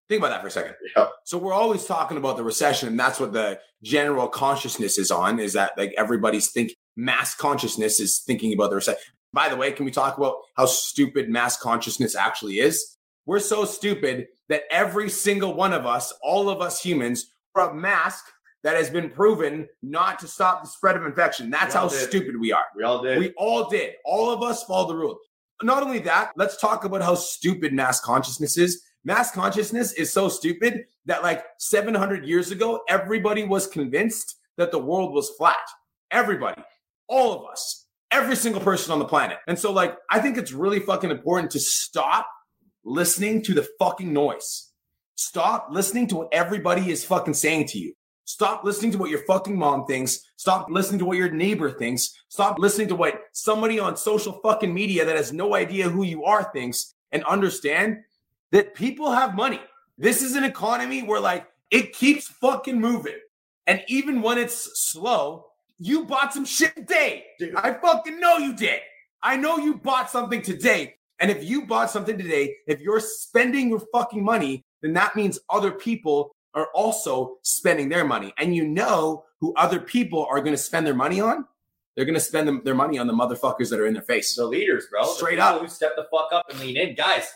[0.08, 0.76] Think about that for a second.
[0.96, 1.08] Yeah.
[1.24, 5.40] So we're always talking about the recession, and that's what the general consciousness is on.
[5.40, 9.02] Is that like everybody's think mass consciousness is thinking about the recession?
[9.34, 12.98] By the way, can we talk about how stupid mass consciousness actually is?
[13.26, 17.74] We're so stupid that every single one of us, all of us humans, are a
[17.74, 18.26] mask
[18.64, 21.50] that has been proven not to stop the spread of infection.
[21.50, 21.98] That's how did.
[21.98, 22.66] stupid we are.
[22.76, 23.18] We all did.
[23.18, 23.94] We all did.
[24.06, 25.20] All of us follow the rule.
[25.64, 28.84] Not only that, let's talk about how stupid mass consciousness is.
[29.04, 34.80] Mass consciousness is so stupid that like 700 years ago, everybody was convinced that the
[34.80, 35.58] world was flat.
[36.12, 36.62] Everybody,
[37.08, 39.38] all of us every single person on the planet.
[39.48, 42.28] And so, like, I think it's really fucking important to stop
[42.84, 44.70] listening to the fucking noise.
[45.16, 47.94] Stop listening to what everybody is fucking saying to you.
[48.32, 50.22] Stop listening to what your fucking mom thinks.
[50.38, 52.18] Stop listening to what your neighbor thinks.
[52.30, 56.24] Stop listening to what somebody on social fucking media that has no idea who you
[56.24, 57.98] are thinks and understand
[58.52, 59.60] that people have money.
[59.98, 63.20] This is an economy where like it keeps fucking moving.
[63.68, 67.26] And even when it's slow, you bought some shit today.
[67.38, 67.56] Dude.
[67.56, 68.80] I fucking know you did.
[69.22, 70.96] I know you bought something today.
[71.20, 75.38] And if you bought something today, if you're spending your fucking money, then that means
[75.50, 78.34] other people are also spending their money.
[78.38, 81.46] And you know who other people are going to spend their money on?
[81.96, 84.36] They're going to spend them, their money on the motherfuckers that are in their face.
[84.36, 85.04] The leaders, bro.
[85.06, 85.62] Straight up.
[85.62, 86.96] Who step the fuck up and lean in.
[86.96, 87.30] Guys,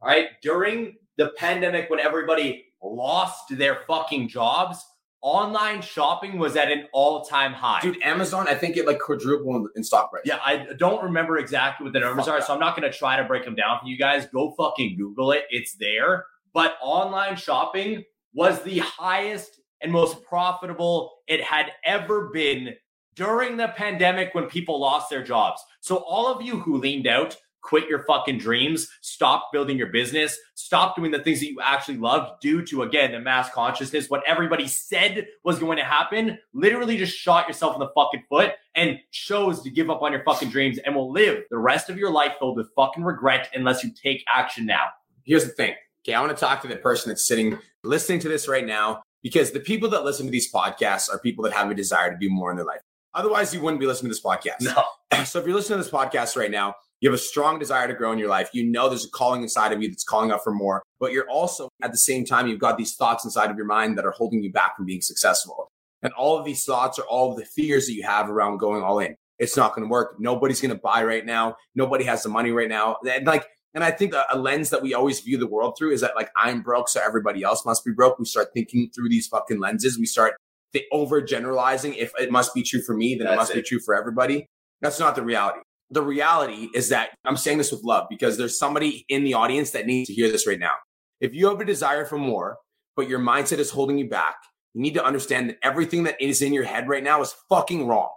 [0.00, 4.84] all right, during the pandemic when everybody lost their fucking jobs,
[5.22, 7.80] online shopping was at an all-time high.
[7.80, 10.22] Dude, Amazon, I think it like quadrupled in stock price.
[10.26, 12.46] Yeah, I don't remember exactly what the numbers Fuck are, that.
[12.46, 14.26] so I'm not going to try to break them down for you guys.
[14.26, 15.44] Go fucking Google it.
[15.50, 16.26] It's there.
[16.52, 18.04] But online shopping
[18.34, 22.74] was the highest and most profitable it had ever been
[23.14, 25.62] during the pandemic when people lost their jobs.
[25.80, 30.36] So all of you who leaned out, quit your fucking dreams, stop building your business,
[30.54, 34.22] stop doing the things that you actually love due to, again, the mass consciousness, what
[34.26, 38.98] everybody said was going to happen, literally just shot yourself in the fucking foot and
[39.10, 42.10] chose to give up on your fucking dreams and will live the rest of your
[42.10, 44.86] life filled with fucking regret unless you take action now.
[45.24, 45.74] Here's the thing.
[46.04, 49.02] Okay, I want to talk to the person that's sitting listening to this right now
[49.22, 52.16] because the people that listen to these podcasts are people that have a desire to
[52.18, 52.80] do more in their life.
[53.14, 54.62] Otherwise, you wouldn't be listening to this podcast.
[54.62, 54.82] No.
[55.26, 57.94] So if you're listening to this podcast right now, you have a strong desire to
[57.94, 58.48] grow in your life.
[58.54, 61.28] You know there's a calling inside of you that's calling out for more, but you're
[61.28, 64.12] also at the same time, you've got these thoughts inside of your mind that are
[64.12, 65.68] holding you back from being successful.
[66.02, 68.82] And all of these thoughts are all of the fears that you have around going
[68.82, 69.14] all in.
[69.38, 70.16] It's not going to work.
[70.18, 71.56] Nobody's going to buy right now.
[71.74, 72.96] Nobody has the money right now.
[73.06, 75.92] And like, and I think a, a lens that we always view the world through
[75.92, 78.18] is that like I'm broke, so everybody else must be broke.
[78.18, 79.98] We start thinking through these fucking lenses.
[79.98, 80.34] We start
[80.72, 81.96] the overgeneralizing.
[81.96, 83.54] If it must be true for me, then That's it must it.
[83.56, 84.46] be true for everybody.
[84.80, 85.60] That's not the reality.
[85.90, 89.70] The reality is that I'm saying this with love because there's somebody in the audience
[89.70, 90.72] that needs to hear this right now.
[91.20, 92.56] If you have a desire for more,
[92.96, 94.36] but your mindset is holding you back,
[94.74, 97.86] you need to understand that everything that is in your head right now is fucking
[97.86, 98.10] wrong.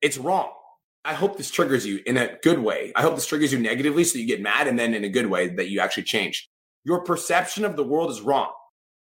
[0.00, 0.50] It's wrong.
[1.08, 2.92] I hope this triggers you in a good way.
[2.94, 5.24] I hope this triggers you negatively so you get mad and then in a good
[5.24, 6.50] way that you actually change.
[6.84, 8.52] Your perception of the world is wrong.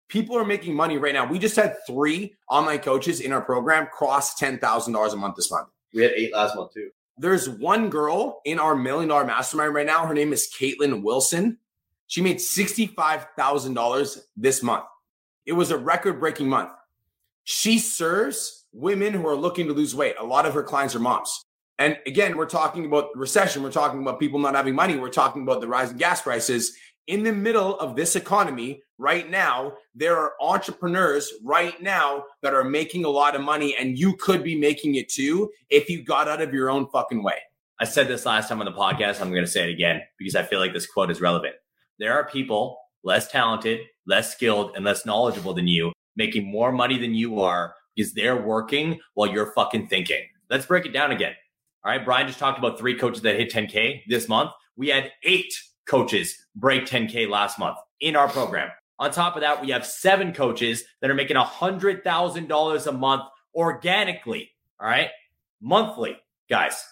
[0.08, 1.26] People are making money right now.
[1.26, 5.70] We just had three online coaches in our program cross $10,000 a month this month.
[5.92, 6.90] We had eight last month too.
[7.16, 10.06] There's one girl in our million dollar mastermind right now.
[10.06, 11.58] Her name is Caitlin Wilson.
[12.06, 14.84] She made $65,000 this month.
[15.46, 16.70] It was a record breaking month.
[17.42, 20.14] She serves women who are looking to lose weight.
[20.20, 21.46] A lot of her clients are moms.
[21.78, 23.62] And again, we're talking about recession.
[23.62, 24.96] We're talking about people not having money.
[24.96, 26.76] We're talking about the rising gas prices.
[27.06, 32.64] In the middle of this economy right now, there are entrepreneurs right now that are
[32.64, 36.28] making a lot of money, and you could be making it too if you got
[36.28, 37.38] out of your own fucking way.
[37.80, 39.20] I said this last time on the podcast.
[39.20, 41.54] I'm going to say it again because I feel like this quote is relevant.
[41.98, 46.98] There are people less talented, less skilled, and less knowledgeable than you making more money
[46.98, 50.26] than you are because they're working while you're fucking thinking.
[50.50, 51.32] Let's break it down again.
[51.84, 52.04] All right.
[52.04, 54.50] Brian just talked about three coaches that hit 10K this month.
[54.76, 55.52] We had eight
[55.86, 58.70] coaches break 10K last month in our program.
[58.98, 63.22] On top of that, we have seven coaches that are making $100,000 a month
[63.54, 64.50] organically.
[64.80, 65.10] All right.
[65.60, 66.16] Monthly,
[66.50, 66.84] guys.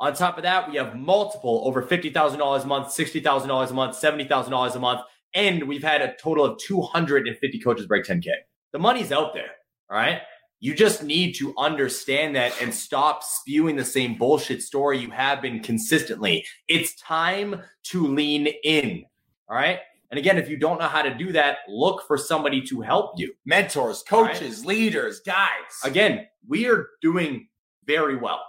[0.00, 4.74] On top of that, we have multiple over $50,000 a month, $60,000 a month, $70,000
[4.74, 5.00] a month.
[5.34, 8.26] And we've had a total of 250 coaches break 10K.
[8.72, 9.50] The money's out there.
[9.88, 10.20] All right.
[10.62, 15.42] You just need to understand that and stop spewing the same bullshit story you have
[15.42, 16.46] been consistently.
[16.68, 19.04] It's time to lean in.
[19.48, 19.80] All right.
[20.12, 23.14] And again, if you don't know how to do that, look for somebody to help
[23.16, 23.32] you.
[23.44, 25.80] Mentors, coaches, leaders, guides.
[25.82, 27.48] Again, we are doing
[27.84, 28.40] very well.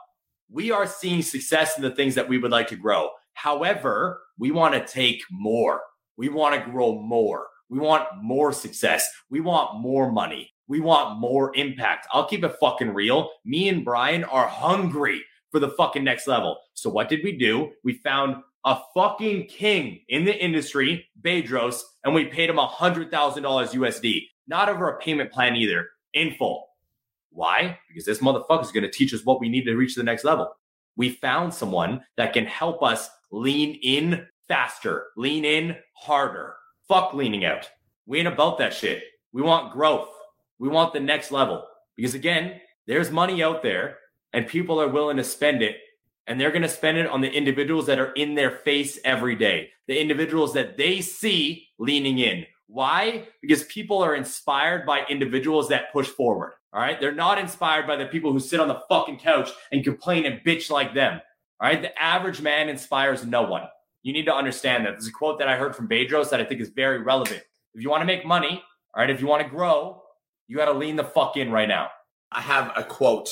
[0.52, 3.10] We are seeing success in the things that we would like to grow.
[3.34, 5.82] However, we want to take more.
[6.16, 7.48] We want to grow more.
[7.70, 9.10] We want more success.
[9.32, 10.53] We want more money.
[10.68, 12.08] We want more impact.
[12.12, 13.30] I'll keep it fucking real.
[13.46, 15.22] Me and Brian are hungry
[15.52, 16.58] for the fucking next level.
[16.74, 17.72] So what did we do?
[17.84, 24.22] We found a fucking king in the industry, Bedros, and we paid him $100,000 USD.
[24.48, 26.68] Not over a payment plan either, in full.
[27.32, 27.78] Why?
[27.88, 30.24] Because this motherfucker is going to teach us what we need to reach the next
[30.24, 30.56] level.
[30.96, 36.56] We found someone that can help us lean in faster, lean in harder.
[36.88, 37.70] Fuck leaning out.
[38.06, 39.04] We ain't about that shit.
[39.32, 40.10] We want growth.
[40.60, 41.66] We want the next level.
[41.96, 43.98] Because again, there's money out there
[44.34, 45.78] and people are willing to spend it
[46.28, 49.36] and they're going to spend it on the individuals that are in their face every
[49.36, 52.46] day, the individuals that they see leaning in.
[52.68, 53.28] Why?
[53.42, 56.54] Because people are inspired by individuals that push forward.
[56.74, 57.00] All right.
[57.00, 60.44] They're not inspired by the people who sit on the fucking couch and complain and
[60.44, 61.22] bitch like them.
[61.62, 61.82] All right.
[61.82, 63.64] The average man inspires no one.
[64.02, 64.92] You need to understand that.
[64.92, 67.44] There's a quote that I heard from Bedros that I think is very relevant.
[67.74, 68.62] If you want to make money,
[68.96, 70.03] all right, if you want to grow,
[70.48, 71.90] you got to lean the fuck in right now.
[72.32, 73.30] I have a quote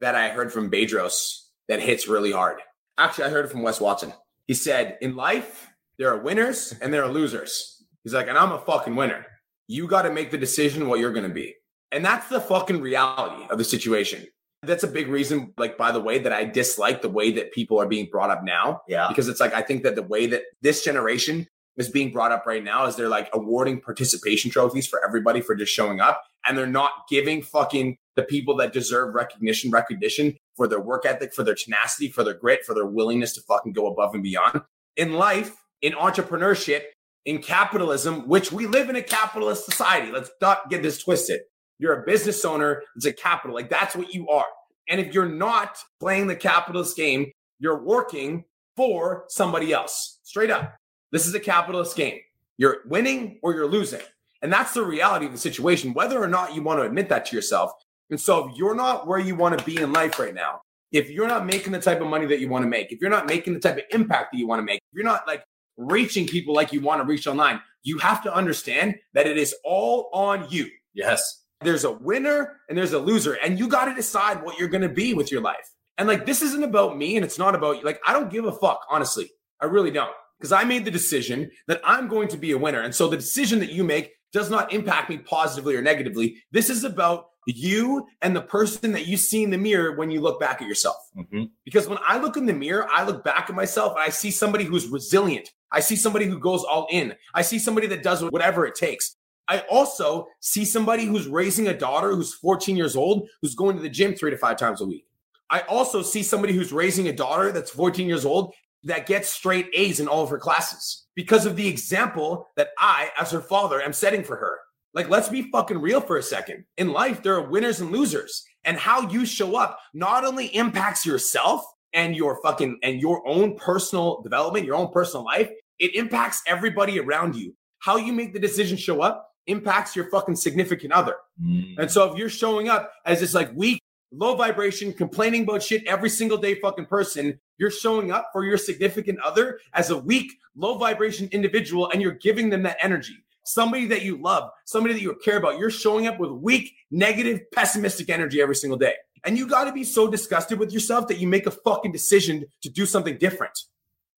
[0.00, 2.58] that I heard from Bedros that hits really hard.
[2.98, 4.12] Actually, I heard it from Wes Watson.
[4.46, 7.82] He said, In life, there are winners and there are losers.
[8.04, 9.26] He's like, and I'm a fucking winner.
[9.68, 11.54] You got to make the decision what you're going to be.
[11.90, 14.26] And that's the fucking reality of the situation.
[14.62, 17.80] That's a big reason, like, by the way, that I dislike the way that people
[17.80, 18.82] are being brought up now.
[18.88, 19.08] Yeah.
[19.08, 22.46] Because it's like, I think that the way that this generation is being brought up
[22.46, 26.22] right now is they're like awarding participation trophies for everybody for just showing up.
[26.46, 31.34] And they're not giving fucking the people that deserve recognition, recognition for their work ethic,
[31.34, 34.62] for their tenacity, for their grit, for their willingness to fucking go above and beyond.
[34.96, 36.82] In life, in entrepreneurship,
[37.26, 40.10] in capitalism, which we live in a capitalist society.
[40.10, 41.40] Let's not get this twisted.
[41.78, 43.54] You're a business owner, it's a capital.
[43.54, 44.46] Like that's what you are.
[44.88, 48.44] And if you're not playing the capitalist game, you're working
[48.76, 50.20] for somebody else.
[50.22, 50.76] Straight up.
[51.12, 52.18] This is a capitalist game.
[52.58, 54.00] You're winning or you're losing.
[54.42, 57.26] And that's the reality of the situation, whether or not you want to admit that
[57.26, 57.72] to yourself.
[58.10, 60.60] And so if you're not where you want to be in life right now,
[60.92, 63.10] if you're not making the type of money that you want to make, if you're
[63.10, 65.42] not making the type of impact that you want to make, if you're not like
[65.76, 69.54] reaching people like you want to reach online, you have to understand that it is
[69.64, 70.68] all on you.
[70.94, 71.42] Yes.
[71.62, 74.82] There's a winner and there's a loser, and you got to decide what you're going
[74.82, 75.70] to be with your life.
[75.98, 77.82] And like, this isn't about me and it's not about you.
[77.82, 79.30] Like, I don't give a fuck, honestly.
[79.60, 80.12] I really don't.
[80.38, 82.82] Because I made the decision that I'm going to be a winner.
[82.82, 86.36] And so the decision that you make does not impact me positively or negatively.
[86.52, 90.20] This is about you and the person that you see in the mirror when you
[90.20, 90.96] look back at yourself.
[91.16, 91.44] Mm-hmm.
[91.64, 94.30] Because when I look in the mirror, I look back at myself and I see
[94.30, 95.50] somebody who's resilient.
[95.72, 97.14] I see somebody who goes all in.
[97.34, 99.16] I see somebody that does whatever it takes.
[99.48, 103.82] I also see somebody who's raising a daughter who's 14 years old, who's going to
[103.82, 105.06] the gym three to five times a week.
[105.50, 108.52] I also see somebody who's raising a daughter that's 14 years old
[108.86, 113.10] that gets straight A's in all of her classes because of the example that I,
[113.18, 114.58] as her father, am setting for her.
[114.94, 116.64] Like, let's be fucking real for a second.
[116.78, 121.04] In life, there are winners and losers, and how you show up not only impacts
[121.04, 126.42] yourself and your fucking and your own personal development, your own personal life, it impacts
[126.46, 127.54] everybody around you.
[127.80, 131.16] How you make the decision show up impacts your fucking significant other.
[131.42, 131.78] Mm.
[131.78, 133.80] And so if you're showing up as this like weak,
[134.12, 138.58] low vibration, complaining about shit every single day fucking person, you're showing up for your
[138.58, 143.86] significant other as a weak, low vibration individual and you're giving them that energy somebody
[143.86, 145.58] that you love, somebody that you care about.
[145.58, 148.94] You're showing up with weak, negative, pessimistic energy every single day.
[149.24, 152.44] And you got to be so disgusted with yourself that you make a fucking decision
[152.62, 153.58] to do something different.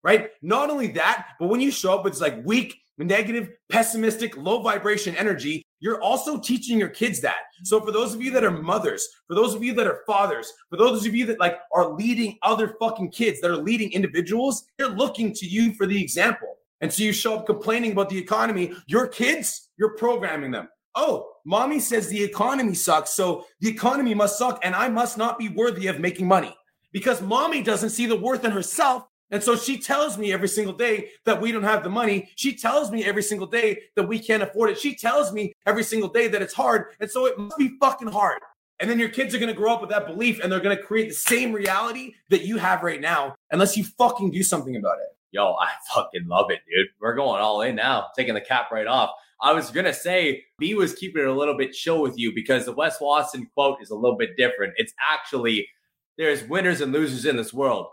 [0.02, 0.30] Right?
[0.42, 5.16] Not only that, but when you show up with like weak, negative, pessimistic, low vibration
[5.16, 7.36] energy, you're also teaching your kids that.
[7.64, 10.52] So for those of you that are mothers, for those of you that are fathers,
[10.70, 14.64] for those of you that like are leading other fucking kids, that are leading individuals,
[14.76, 16.56] they're looking to you for the example.
[16.80, 18.72] And so you show up complaining about the economy.
[18.86, 20.68] Your kids, you're programming them.
[20.94, 23.14] Oh, mommy says the economy sucks.
[23.14, 26.56] So the economy must suck and I must not be worthy of making money
[26.92, 29.07] because mommy doesn't see the worth in herself.
[29.30, 32.30] And so she tells me every single day that we don't have the money.
[32.36, 34.78] She tells me every single day that we can't afford it.
[34.78, 36.86] She tells me every single day that it's hard.
[37.00, 38.40] And so it must be fucking hard.
[38.80, 40.76] And then your kids are going to grow up with that belief and they're going
[40.76, 44.76] to create the same reality that you have right now unless you fucking do something
[44.76, 46.88] about it yo, I fucking love it, dude.
[47.00, 49.10] We're going all in now, taking the cap right off.
[49.40, 52.64] I was gonna say B was keeping it a little bit chill with you because
[52.64, 54.74] the Wes Watson quote is a little bit different.
[54.76, 55.68] It's actually
[56.16, 57.86] there's winners and losers in this world.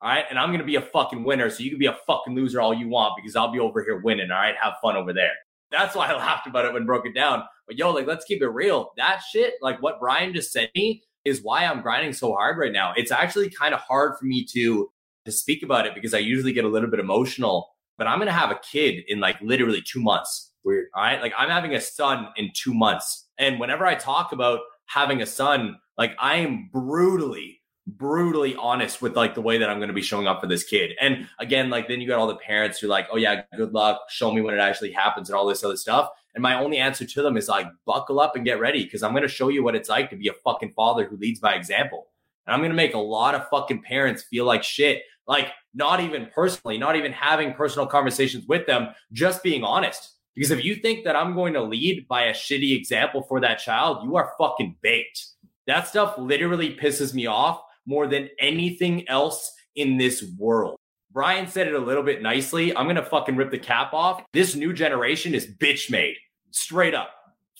[0.00, 0.24] All right.
[0.30, 1.50] And I'm gonna be a fucking winner.
[1.50, 4.00] So you can be a fucking loser all you want because I'll be over here
[4.00, 4.30] winning.
[4.30, 4.54] All right.
[4.60, 5.32] Have fun over there.
[5.70, 7.44] That's why I laughed about it when broke it down.
[7.66, 8.92] But yo, like let's keep it real.
[8.96, 12.72] That shit, like what Brian just said me, is why I'm grinding so hard right
[12.72, 12.92] now.
[12.96, 14.90] It's actually kind of hard for me to
[15.24, 17.68] to speak about it because I usually get a little bit emotional.
[17.98, 20.52] But I'm gonna have a kid in like literally two months.
[20.64, 20.86] Weird.
[20.94, 21.20] All right.
[21.20, 23.26] Like I'm having a son in two months.
[23.38, 27.57] And whenever I talk about having a son, like I am brutally,
[27.96, 30.64] brutally honest with like the way that I'm going to be showing up for this
[30.64, 30.92] kid.
[31.00, 33.72] And again, like then you got all the parents who are like, oh yeah, good
[33.72, 34.02] luck.
[34.08, 36.10] Show me when it actually happens and all this other stuff.
[36.34, 39.12] And my only answer to them is like, buckle up and get ready because I'm
[39.12, 41.54] going to show you what it's like to be a fucking father who leads by
[41.54, 42.08] example.
[42.46, 46.00] And I'm going to make a lot of fucking parents feel like shit like not
[46.00, 50.14] even personally, not even having personal conversations with them, just being honest.
[50.34, 53.58] Because if you think that I'm going to lead by a shitty example for that
[53.58, 55.26] child, you are fucking baked.
[55.66, 60.76] That stuff literally pisses me off more than anything else in this world.
[61.10, 62.76] Brian said it a little bit nicely.
[62.76, 64.22] I'm going to fucking rip the cap off.
[64.34, 66.14] This new generation is bitch made.
[66.50, 67.10] Straight up.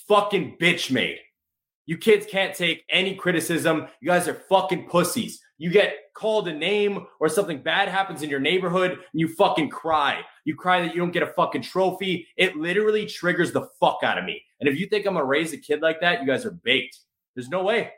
[0.07, 1.19] Fucking bitch made.
[1.87, 3.87] You kids can't take any criticism.
[4.03, 5.41] You guys are fucking pussies.
[5.57, 9.71] You get called a name or something bad happens in your neighborhood and you fucking
[9.71, 10.21] cry.
[10.45, 12.29] You cry that you don't get a fucking trophy.
[12.37, 14.43] It literally triggers the fuck out of me.
[14.61, 16.99] And if you think I'm gonna raise a kid like that, you guys are baked.
[17.35, 17.93] There's no way.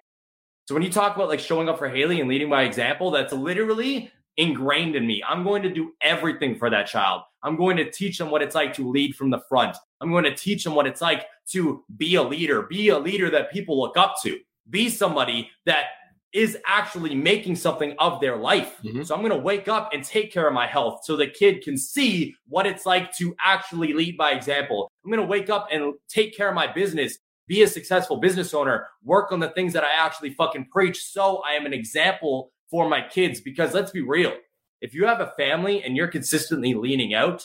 [0.70, 3.32] So when you talk about like showing up for Haley and leading by example, that's
[3.32, 5.20] literally ingrained in me.
[5.28, 7.22] I'm going to do everything for that child.
[7.42, 9.76] I'm going to teach them what it's like to lead from the front.
[10.00, 13.28] I'm going to teach them what it's like to be a leader, be a leader
[13.30, 14.38] that people look up to,
[14.70, 15.86] be somebody that
[16.32, 18.76] is actually making something of their life.
[18.84, 19.02] Mm-hmm.
[19.02, 21.64] So I'm going to wake up and take care of my health so the kid
[21.64, 24.88] can see what it's like to actually lead by example.
[25.04, 27.18] I'm going to wake up and take care of my business,
[27.50, 31.42] be a successful business owner, work on the things that I actually fucking preach so
[31.44, 34.32] I am an example for my kids because let's be real.
[34.80, 37.44] If you have a family and you're consistently leaning out,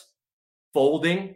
[0.72, 1.34] folding,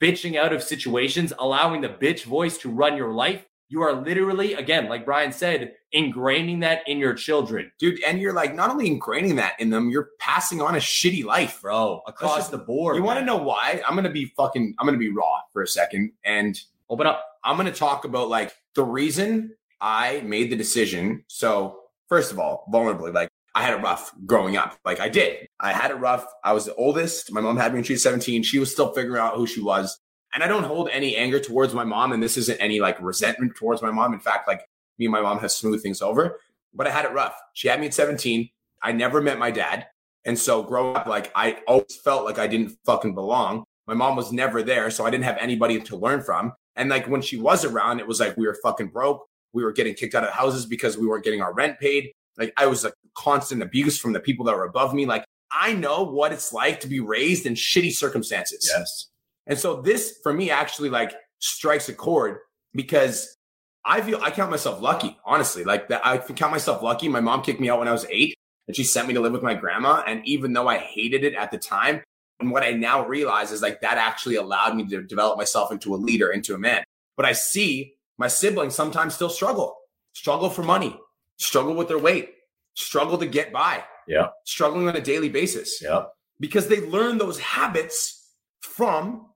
[0.00, 4.54] bitching out of situations, allowing the bitch voice to run your life, You are literally,
[4.54, 7.72] again, like Brian said, ingraining that in your children.
[7.80, 8.00] dude.
[8.04, 11.60] And you're like not only ingraining that in them, you're passing on a shitty life,
[11.62, 12.94] Bro, across just- the board.
[12.96, 13.82] You want to know why?
[13.86, 14.74] I'm gonna be fucking.
[14.78, 16.56] I'm gonna be raw for a second, and
[16.88, 17.24] Open up.
[17.46, 21.24] I'm gonna talk about like the reason I made the decision.
[21.28, 21.78] So
[22.08, 24.76] first of all, vulnerably, like I had it rough growing up.
[24.84, 25.46] Like I did.
[25.60, 26.26] I had it rough.
[26.44, 27.32] I was the oldest.
[27.32, 28.42] My mom had me when she was 17.
[28.42, 29.98] She was still figuring out who she was.
[30.34, 32.12] And I don't hold any anger towards my mom.
[32.12, 34.12] And this isn't any like resentment towards my mom.
[34.12, 34.62] In fact, like
[34.98, 36.40] me and my mom have smoothed things over.
[36.74, 37.34] But I had it rough.
[37.54, 38.50] She had me at 17.
[38.82, 39.86] I never met my dad.
[40.24, 43.64] And so growing up, like I always felt like I didn't fucking belong.
[43.86, 44.90] My mom was never there.
[44.90, 46.52] So I didn't have anybody to learn from.
[46.76, 49.26] And like when she was around, it was like we were fucking broke.
[49.52, 52.12] We were getting kicked out of houses because we weren't getting our rent paid.
[52.36, 55.06] Like I was like constant abuse from the people that were above me.
[55.06, 58.70] Like I know what it's like to be raised in shitty circumstances.
[58.76, 59.08] Yes.
[59.46, 62.38] And so this for me actually like strikes a chord
[62.74, 63.36] because
[63.84, 65.64] I feel I count myself lucky, honestly.
[65.64, 67.08] Like that I count myself lucky.
[67.08, 68.34] My mom kicked me out when I was eight
[68.66, 70.02] and she sent me to live with my grandma.
[70.06, 72.02] And even though I hated it at the time,
[72.40, 75.94] and what I now realize is like that actually allowed me to develop myself into
[75.94, 76.84] a leader, into a man.
[77.16, 79.76] But I see my siblings sometimes still struggle,
[80.12, 80.98] struggle for money,
[81.38, 82.34] struggle with their weight,
[82.74, 84.28] struggle to get by, Yeah.
[84.44, 86.12] struggling on a daily basis Yep.
[86.40, 89.26] because they learn those habits from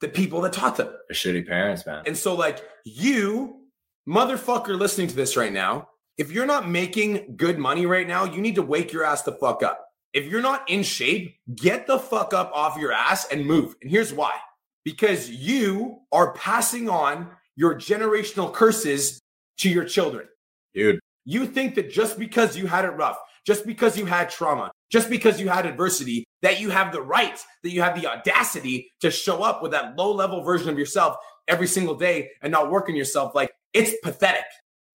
[0.00, 0.88] the people that taught them.
[1.08, 2.02] They're shitty parents, man.
[2.06, 3.62] And so, like, you,
[4.08, 5.88] motherfucker, listening to this right now,
[6.18, 9.32] if you're not making good money right now, you need to wake your ass the
[9.32, 9.85] fuck up.
[10.16, 13.76] If you're not in shape, get the fuck up off your ass and move.
[13.82, 14.32] And here's why
[14.82, 19.20] because you are passing on your generational curses
[19.58, 20.26] to your children.
[20.74, 21.00] Dude.
[21.26, 25.10] You think that just because you had it rough, just because you had trauma, just
[25.10, 29.10] because you had adversity, that you have the right, that you have the audacity to
[29.10, 32.88] show up with that low level version of yourself every single day and not work
[32.88, 33.34] on yourself.
[33.34, 34.46] Like it's pathetic,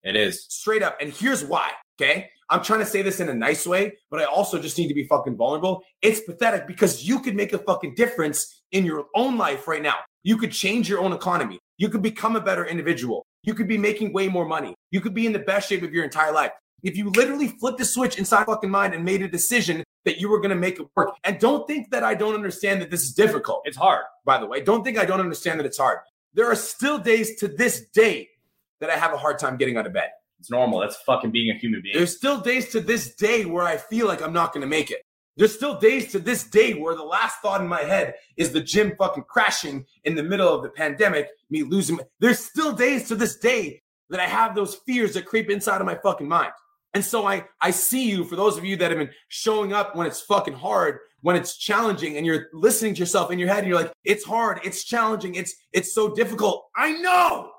[0.04, 0.46] It is.
[0.50, 0.98] straight up.
[1.00, 1.70] And here's why.
[2.02, 2.30] Okay.
[2.52, 4.94] I'm trying to say this in a nice way, but I also just need to
[4.94, 5.84] be fucking vulnerable.
[6.02, 9.96] It's pathetic because you could make a fucking difference in your own life right now.
[10.24, 11.60] You could change your own economy.
[11.78, 13.26] You could become a better individual.
[13.44, 14.76] You could be making way more money.
[14.92, 16.52] You could be in the best shape of your entire life.
[16.84, 20.30] If you literally flipped the switch inside fucking mind and made a decision that you
[20.30, 21.16] were going to make it work.
[21.24, 23.62] And don't think that I don't understand that this is difficult.
[23.66, 24.04] It's hard.
[24.26, 26.00] by the way, don't think I don't understand that it's hard.
[26.34, 28.30] There are still days to this day
[28.80, 30.10] that I have a hard time getting out of bed.
[30.42, 30.80] It's normal.
[30.80, 31.96] That's fucking being a human being.
[31.96, 34.90] There's still days to this day where I feel like I'm not going to make
[34.90, 35.04] it.
[35.38, 38.60] There's still days to this day where the last thought in my head is the
[38.60, 41.98] gym fucking crashing in the middle of the pandemic, me losing.
[41.98, 45.80] My- There's still days to this day that I have those fears that creep inside
[45.80, 46.52] of my fucking mind.
[46.96, 49.96] And so I I see you for those of you that have been showing up
[49.96, 53.60] when it's fucking hard, when it's challenging and you're listening to yourself in your head
[53.60, 56.66] and you're like, it's hard, it's challenging, it's it's so difficult.
[56.76, 57.52] I know.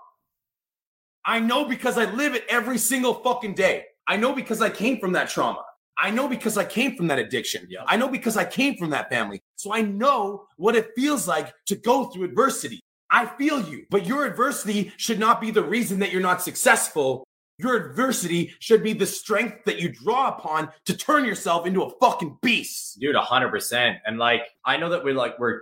[1.24, 3.84] I know because I live it every single fucking day.
[4.06, 5.62] I know because I came from that trauma.
[5.98, 7.68] I know because I came from that addiction.
[7.86, 9.40] I know because I came from that family.
[9.56, 12.80] So I know what it feels like to go through adversity.
[13.10, 17.24] I feel you, but your adversity should not be the reason that you're not successful.
[17.58, 21.90] Your adversity should be the strength that you draw upon to turn yourself into a
[22.00, 22.98] fucking beast.
[22.98, 25.60] dude 100% and like i know that we're like we're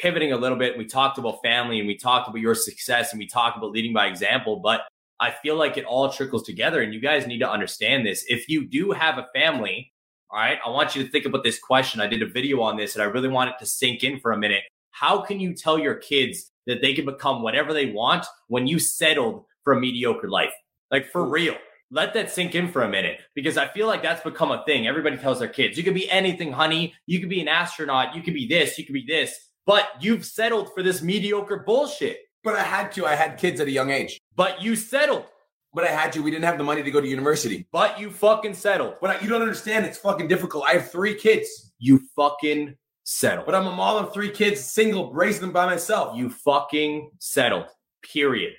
[0.00, 3.18] pivoting a little bit we talked about family and we talked about your success and
[3.18, 4.82] we talked about leading by example but
[5.20, 8.48] i feel like it all trickles together and you guys need to understand this if
[8.48, 9.92] you do have a family
[10.30, 12.76] all right i want you to think about this question i did a video on
[12.76, 15.54] this and i really want it to sink in for a minute how can you
[15.54, 19.80] tell your kids that they can become whatever they want when you settled for a
[19.80, 20.52] mediocre life
[20.90, 21.56] like for real
[21.90, 24.86] let that sink in for a minute because I feel like that's become a thing.
[24.86, 26.94] Everybody tells their kids, you could be anything, honey.
[27.06, 28.14] You could be an astronaut.
[28.14, 28.78] You could be this.
[28.78, 29.49] You could be this.
[29.66, 32.18] But you've settled for this mediocre bullshit.
[32.42, 33.06] But I had to.
[33.06, 34.18] I had kids at a young age.
[34.34, 35.26] But you settled.
[35.74, 36.22] But I had to.
[36.22, 37.66] We didn't have the money to go to university.
[37.70, 38.94] But you fucking settled.
[39.00, 39.86] But I, you don't understand.
[39.86, 40.64] It's fucking difficult.
[40.66, 41.72] I have three kids.
[41.78, 43.46] You fucking settled.
[43.46, 46.16] But I'm a mom of three kids, single, raising them by myself.
[46.16, 47.66] you fucking settled.
[48.02, 48.54] Period.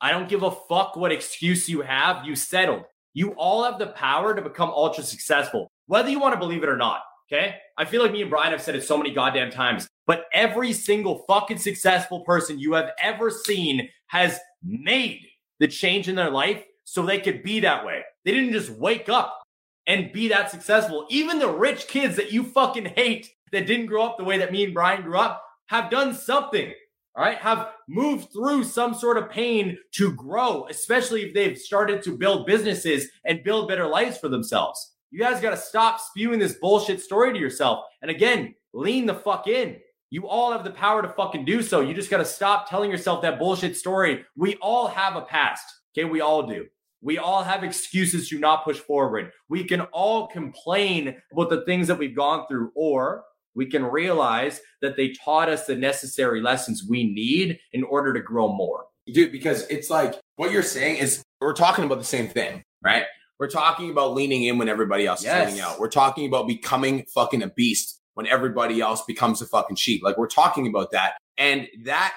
[0.00, 2.24] I don't give a fuck what excuse you have.
[2.24, 2.84] You settled.
[3.14, 6.68] You all have the power to become ultra successful, whether you want to believe it
[6.68, 7.00] or not.
[7.32, 7.56] Okay.
[7.78, 10.72] I feel like me and Brian have said it so many goddamn times, but every
[10.72, 15.26] single fucking successful person you have ever seen has made
[15.58, 18.02] the change in their life so they could be that way.
[18.24, 19.42] They didn't just wake up
[19.86, 21.06] and be that successful.
[21.10, 24.52] Even the rich kids that you fucking hate that didn't grow up the way that
[24.52, 26.72] me and Brian grew up have done something
[27.16, 32.02] all right, have moved through some sort of pain to grow, especially if they've started
[32.02, 34.96] to build businesses and build better lives for themselves.
[35.10, 37.86] You guys got to stop spewing this bullshit story to yourself.
[38.02, 39.78] And again, lean the fuck in.
[40.16, 41.80] You all have the power to fucking do so.
[41.82, 44.24] You just got to stop telling yourself that bullshit story.
[44.34, 45.62] We all have a past.
[45.92, 46.64] Okay, we all do.
[47.02, 49.30] We all have excuses to not push forward.
[49.50, 54.58] We can all complain about the things that we've gone through, or we can realize
[54.80, 58.86] that they taught us the necessary lessons we need in order to grow more.
[59.12, 63.04] Dude, because it's like what you're saying is we're talking about the same thing, right?
[63.38, 65.48] We're talking about leaning in when everybody else Yes.
[65.48, 65.78] is leaning out.
[65.78, 70.02] We're talking about becoming fucking a beast when everybody else becomes a fucking sheep.
[70.02, 71.18] Like we're talking about that.
[71.36, 72.14] And that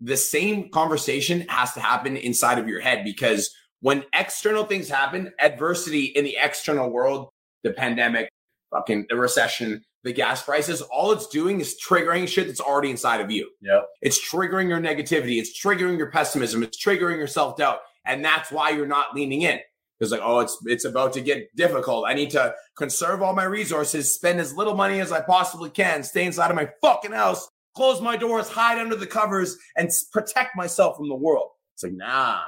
[0.00, 5.30] the same conversation has to happen inside of your head because when external things happen,
[5.38, 7.28] adversity in the external world,
[7.64, 8.30] the pandemic,
[8.70, 13.20] fucking the recession, the gas prices, all it's doing is triggering shit that's already inside
[13.20, 13.50] of you.
[13.60, 13.88] Yep.
[14.00, 15.38] It's triggering your negativity.
[15.38, 16.62] It's triggering your pessimism.
[16.62, 17.80] It's triggering your self doubt.
[18.06, 19.60] And that's why you're not leaning in.
[20.02, 22.06] It's like, oh, it's it's about to get difficult.
[22.08, 26.02] I need to conserve all my resources, spend as little money as I possibly can,
[26.02, 30.56] stay inside of my fucking house, close my doors, hide under the covers, and protect
[30.56, 31.50] myself from the world.
[31.74, 32.40] It's like, nah.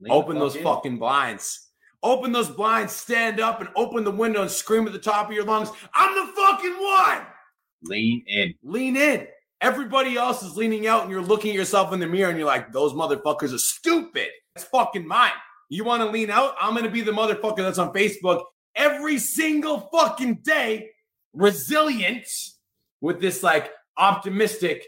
[0.00, 0.64] Lean Open those fuck in.
[0.64, 1.68] fucking blinds.
[2.02, 5.34] Open those blinds, stand up and open the window and scream at the top of
[5.34, 7.26] your lungs, I'm the fucking one.
[7.82, 8.54] Lean in.
[8.62, 9.26] Lean in.
[9.60, 12.46] Everybody else is leaning out and you're looking at yourself in the mirror and you're
[12.46, 14.28] like, those motherfuckers are stupid.
[14.56, 15.32] It's fucking mine.
[15.70, 16.54] You want to lean out?
[16.60, 18.42] I'm going to be the motherfucker that's on Facebook
[18.74, 20.90] every single fucking day,
[21.32, 22.26] resilient
[23.00, 24.84] with this like optimistic,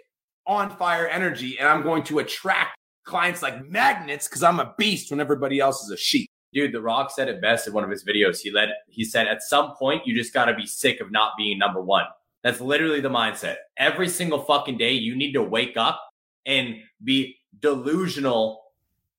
[0.47, 1.59] on fire energy.
[1.59, 5.83] And I'm going to attract clients like magnets because I'm a beast when everybody else
[5.85, 6.29] is a sheep.
[6.53, 8.41] Dude, The Rock said it best in one of his videos.
[8.41, 11.59] He led he said at some point you just gotta be sick of not being
[11.59, 12.05] number one.
[12.43, 13.57] That's literally the mindset.
[13.79, 16.01] Every single fucking day you need to wake up
[16.45, 18.62] and be delusional.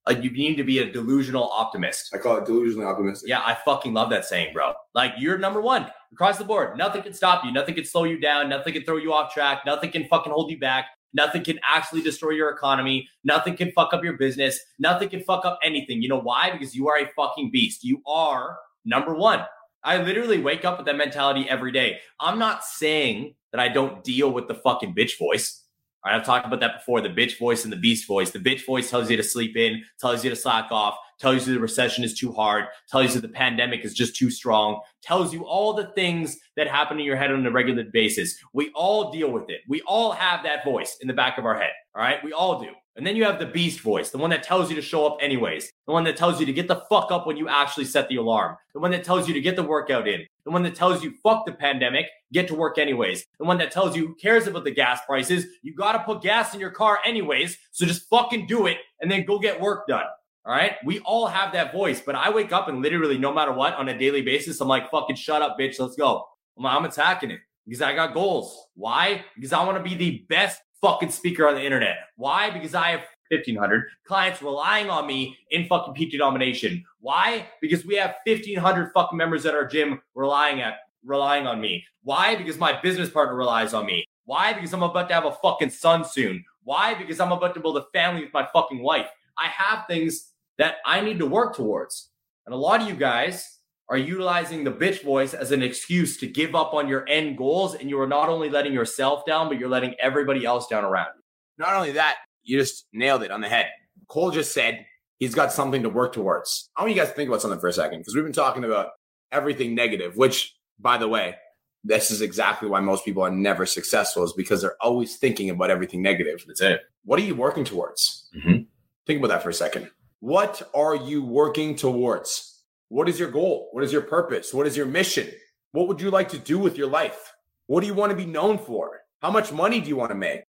[0.07, 2.13] Like you need to be a delusional optimist.
[2.13, 3.29] I call it delusionally optimistic.
[3.29, 4.73] Yeah, I fucking love that saying, bro.
[4.93, 6.77] Like you're number one across the board.
[6.77, 7.51] Nothing can stop you.
[7.51, 8.49] Nothing can slow you down.
[8.49, 9.61] Nothing can throw you off track.
[9.65, 10.87] Nothing can fucking hold you back.
[11.13, 13.07] Nothing can actually destroy your economy.
[13.23, 14.59] Nothing can fuck up your business.
[14.79, 16.01] Nothing can fuck up anything.
[16.01, 16.51] You know why?
[16.51, 17.83] Because you are a fucking beast.
[17.83, 19.45] You are number one.
[19.83, 21.99] I literally wake up with that mentality every day.
[22.19, 25.62] I'm not saying that I don't deal with the fucking bitch voice.
[26.05, 28.31] All right, I've talked about that before the bitch voice and the beast voice.
[28.31, 31.53] The bitch voice tells you to sleep in, tells you to slack off, tells you
[31.53, 35.45] the recession is too hard, tells you the pandemic is just too strong, tells you
[35.45, 38.35] all the things that happen in your head on a regular basis.
[38.51, 39.61] We all deal with it.
[39.69, 41.71] We all have that voice in the back of our head.
[41.95, 42.71] All right, we all do.
[42.95, 45.17] And then you have the beast voice, the one that tells you to show up
[45.21, 48.09] anyways, the one that tells you to get the fuck up when you actually set
[48.09, 50.75] the alarm, the one that tells you to get the workout in, the one that
[50.75, 54.15] tells you fuck the pandemic, get to work anyways, the one that tells you who
[54.15, 57.85] cares about the gas prices, you got to put gas in your car anyways, so
[57.85, 60.05] just fucking do it and then go get work done.
[60.45, 60.73] All right.
[60.83, 63.87] We all have that voice, but I wake up and literally, no matter what, on
[63.87, 65.79] a daily basis, I'm like, fucking shut up, bitch.
[65.79, 66.25] Let's go.
[66.57, 68.67] I'm, I'm attacking it because I got goals.
[68.75, 69.23] Why?
[69.35, 71.95] Because I want to be the best fucking speaker on the internet.
[72.17, 72.49] Why?
[72.49, 76.83] Because I have 1500 clients relying on me in fucking PT domination.
[76.99, 77.47] Why?
[77.61, 80.75] Because we have 1500 fucking members at our gym relying at
[81.05, 81.85] relying on me.
[82.03, 82.35] Why?
[82.35, 84.05] Because my business partner relies on me.
[84.25, 84.53] Why?
[84.53, 86.43] Because I'm about to have a fucking son soon.
[86.63, 86.93] Why?
[86.93, 89.07] Because I'm about to build a family with my fucking wife.
[89.37, 92.09] I have things that I need to work towards.
[92.45, 96.27] And a lot of you guys are utilizing the bitch voice as an excuse to
[96.27, 97.75] give up on your end goals.
[97.75, 101.09] And you are not only letting yourself down, but you're letting everybody else down around
[101.15, 101.21] you.
[101.57, 103.67] Not only that, you just nailed it on the head.
[104.07, 104.85] Cole just said
[105.19, 106.69] he's got something to work towards.
[106.75, 108.63] I want you guys to think about something for a second because we've been talking
[108.63, 108.89] about
[109.31, 111.35] everything negative, which, by the way,
[111.83, 115.69] this is exactly why most people are never successful is because they're always thinking about
[115.69, 116.43] everything negative.
[116.47, 116.81] That's it.
[117.03, 118.29] What are you working towards?
[118.35, 118.67] Mhm.
[119.05, 119.91] Think about that for a second.
[120.23, 122.63] What are you working towards?
[122.87, 123.67] What is your goal?
[123.73, 124.53] What is your purpose?
[124.53, 125.29] What is your mission?
[125.73, 127.33] What would you like to do with your life?
[127.67, 129.01] What do you want to be known for?
[129.21, 130.43] How much money do you want to make?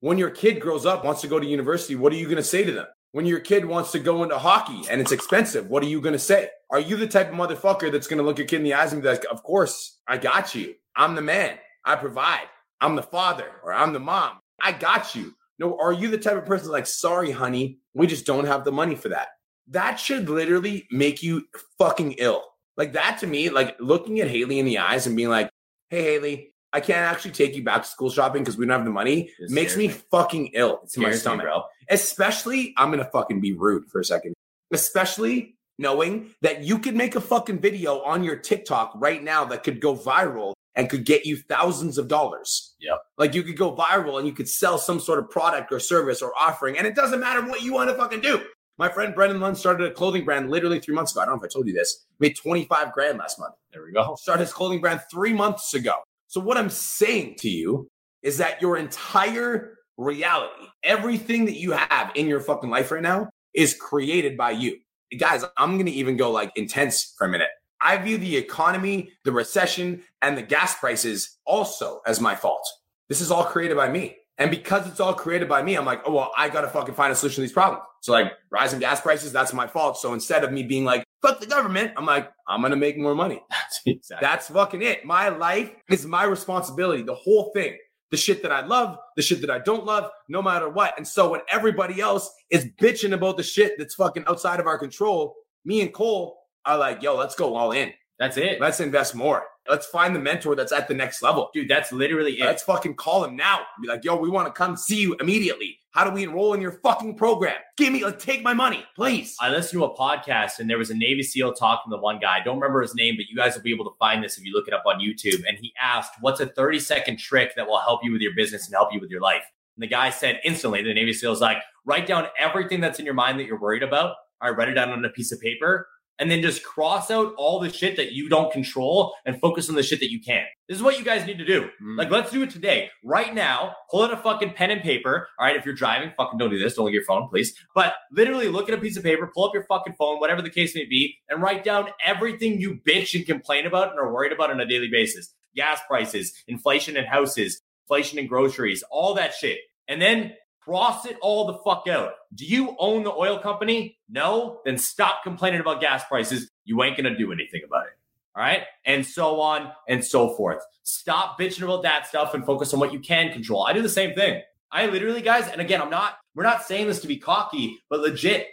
[0.00, 2.42] When your kid grows up, wants to go to university, what are you going to
[2.42, 2.86] say to them?
[3.10, 6.14] When your kid wants to go into hockey and it's expensive, what are you going
[6.14, 6.48] to say?
[6.70, 8.94] Are you the type of motherfucker that's going to look your kid in the eyes
[8.94, 10.76] and be like, Of course, I got you.
[10.96, 11.58] I'm the man.
[11.84, 12.46] I provide.
[12.80, 14.38] I'm the father or I'm the mom.
[14.58, 15.34] I got you.
[15.58, 18.72] No, are you the type of person like, sorry, honey, we just don't have the
[18.72, 19.28] money for that?
[19.68, 21.44] That should literally make you
[21.78, 22.42] fucking ill.
[22.76, 25.50] Like that to me, like looking at Haley in the eyes and being like,
[25.90, 28.84] hey, Haley, I can't actually take you back to school shopping because we don't have
[28.86, 29.94] the money It makes me me.
[30.10, 31.44] fucking ill to my scares me, stomach.
[31.44, 31.62] bro.
[31.90, 34.32] Especially, I'm gonna fucking be rude for a second.
[34.72, 39.64] Especially knowing that you could make a fucking video on your TikTok right now that
[39.64, 42.74] could go viral and could get you thousands of dollars.
[42.80, 42.98] Yep.
[43.18, 46.22] Like you could go viral and you could sell some sort of product or service
[46.22, 48.42] or offering, and it doesn't matter what you want to fucking do.
[48.78, 51.20] My friend Brendan Lund started a clothing brand literally three months ago.
[51.20, 52.06] I don't know if I told you this.
[52.20, 54.16] Made 25 grand last month There we go.
[54.18, 55.94] started his clothing brand three months ago.
[56.26, 57.88] So what I'm saying to you
[58.22, 63.28] is that your entire reality, everything that you have in your fucking life right now
[63.52, 64.78] is created by you.
[65.18, 67.50] guys, I'm going to even go like intense for a minute.
[67.82, 72.66] I view the economy, the recession, and the gas prices also as my fault.
[73.08, 74.16] This is all created by me.
[74.38, 76.94] And because it's all created by me, I'm like, oh, well, I got to fucking
[76.94, 77.84] find a solution to these problems.
[78.00, 79.98] So, like, rising gas prices, that's my fault.
[79.98, 82.98] So instead of me being like, fuck the government, I'm like, I'm going to make
[82.98, 83.42] more money.
[83.86, 84.26] exactly.
[84.26, 85.04] That's fucking it.
[85.04, 87.76] My life is my responsibility, the whole thing.
[88.10, 90.94] The shit that I love, the shit that I don't love, no matter what.
[90.98, 94.78] And so when everybody else is bitching about the shit that's fucking outside of our
[94.78, 97.92] control, me and Cole are like, yo, let's go all in.
[98.18, 98.60] That's it.
[98.60, 99.44] Let's invest more.
[99.68, 101.50] Let's find the mentor that's at the next level.
[101.54, 102.44] Dude, that's literally it.
[102.44, 103.60] Let's fucking call him now.
[103.80, 105.78] Be like, yo, we want to come see you immediately.
[105.92, 107.56] How do we enroll in your fucking program?
[107.76, 109.36] Give me, like, take my money, please.
[109.40, 112.38] I listened to a podcast and there was a Navy SEAL talking to one guy.
[112.38, 114.44] I don't remember his name, but you guys will be able to find this if
[114.44, 115.42] you look it up on YouTube.
[115.46, 118.66] And he asked, What's a 30 second trick that will help you with your business
[118.66, 119.44] and help you with your life?
[119.76, 123.04] And the guy said instantly, the Navy SEAL is like, Write down everything that's in
[123.04, 124.14] your mind that you're worried about.
[124.40, 125.88] I write it down on a piece of paper
[126.18, 129.74] and then just cross out all the shit that you don't control and focus on
[129.74, 130.44] the shit that you can.
[130.68, 131.68] This is what you guys need to do.
[131.82, 131.98] Mm.
[131.98, 132.90] Like, let's do it today.
[133.04, 135.28] Right now, pull out a fucking pen and paper.
[135.38, 136.74] All right, if you're driving, fucking don't do this.
[136.74, 137.54] Don't look at your phone, please.
[137.74, 140.50] But literally look at a piece of paper, pull up your fucking phone, whatever the
[140.50, 144.32] case may be, and write down everything you bitch and complain about and are worried
[144.32, 145.34] about on a daily basis.
[145.54, 149.58] Gas prices, inflation in houses, inflation in groceries, all that shit.
[149.88, 150.32] And then
[150.64, 152.12] cross it all the fuck out.
[152.34, 153.98] Do you own the oil company?
[154.08, 154.60] No?
[154.64, 156.50] Then stop complaining about gas prices.
[156.64, 157.92] You ain't gonna do anything about it.
[158.34, 158.62] All right.
[158.86, 160.62] And so on and so forth.
[160.84, 163.66] Stop bitching about that stuff and focus on what you can control.
[163.66, 164.42] I do the same thing.
[164.70, 168.00] I literally, guys, and again, I'm not, we're not saying this to be cocky, but
[168.00, 168.46] legit,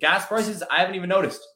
[0.00, 1.46] gas prices, I haven't even noticed.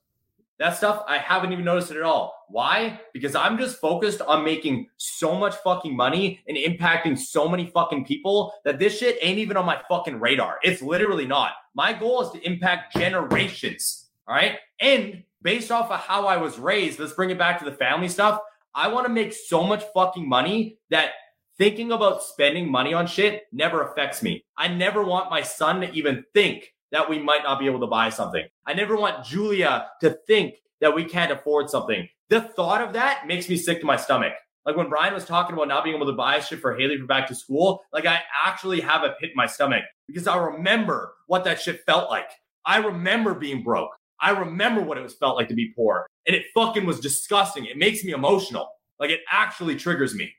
[0.60, 2.44] That stuff, I haven't even noticed it at all.
[2.50, 3.00] Why?
[3.14, 8.04] Because I'm just focused on making so much fucking money and impacting so many fucking
[8.04, 10.58] people that this shit ain't even on my fucking radar.
[10.62, 11.52] It's literally not.
[11.74, 14.10] My goal is to impact generations.
[14.28, 14.58] All right.
[14.80, 18.08] And based off of how I was raised, let's bring it back to the family
[18.08, 18.38] stuff.
[18.74, 21.12] I want to make so much fucking money that
[21.56, 24.44] thinking about spending money on shit never affects me.
[24.58, 27.86] I never want my son to even think that we might not be able to
[27.86, 28.44] buy something.
[28.66, 32.08] I never want Julia to think that we can't afford something.
[32.28, 34.32] The thought of that makes me sick to my stomach.
[34.66, 37.06] Like when Brian was talking about not being able to buy shit for Haley for
[37.06, 41.14] back to school, like I actually have a pit in my stomach because I remember
[41.26, 42.30] what that shit felt like.
[42.64, 43.90] I remember being broke.
[44.20, 46.06] I remember what it was felt like to be poor.
[46.26, 47.64] And it fucking was disgusting.
[47.64, 48.68] It makes me emotional.
[48.98, 50.30] Like it actually triggers me.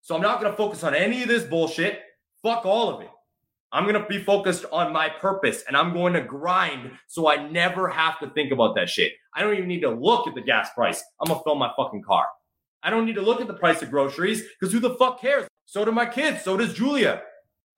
[0.00, 2.00] So I'm not going to focus on any of this bullshit.
[2.42, 3.10] Fuck all of it.
[3.72, 7.48] I'm going to be focused on my purpose and I'm going to grind so I
[7.48, 9.12] never have to think about that shit.
[9.34, 11.02] I don't even need to look at the gas price.
[11.20, 12.26] I'm going to fill my fucking car.
[12.82, 15.48] I don't need to look at the price of groceries because who the fuck cares?
[15.64, 16.42] So do my kids.
[16.42, 17.22] So does Julia.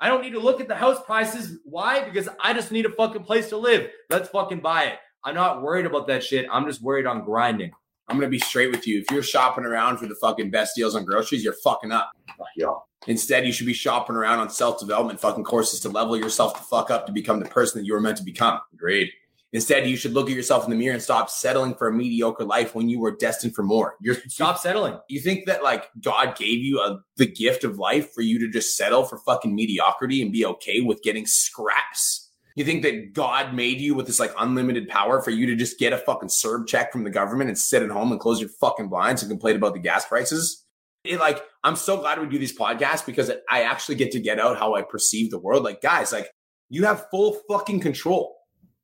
[0.00, 1.58] I don't need to look at the house prices.
[1.64, 2.04] Why?
[2.04, 3.90] Because I just need a fucking place to live.
[4.10, 4.98] Let's fucking buy it.
[5.24, 6.46] I'm not worried about that shit.
[6.52, 7.72] I'm just worried on grinding.
[8.08, 9.00] I'm gonna be straight with you.
[9.00, 12.10] If you're shopping around for the fucking best deals on groceries, you're fucking up.
[12.56, 12.82] Yo.
[13.06, 16.64] Instead, you should be shopping around on self development fucking courses to level yourself the
[16.64, 18.60] fuck up to become the person that you were meant to become.
[18.72, 19.10] Agreed.
[19.52, 22.44] Instead, you should look at yourself in the mirror and stop settling for a mediocre
[22.44, 23.94] life when you were destined for more.
[24.00, 24.98] You're Stop settling.
[25.08, 28.50] You think that like God gave you a, the gift of life for you to
[28.50, 32.27] just settle for fucking mediocrity and be okay with getting scraps?
[32.58, 35.78] You think that God made you with this like unlimited power for you to just
[35.78, 38.48] get a fucking CERB check from the government and sit at home and close your
[38.48, 40.64] fucking blinds and complain about the gas prices?
[41.04, 44.40] It, like, I'm so glad we do these podcasts because I actually get to get
[44.40, 45.62] out how I perceive the world.
[45.62, 46.32] Like, guys, like
[46.68, 48.36] you have full fucking control.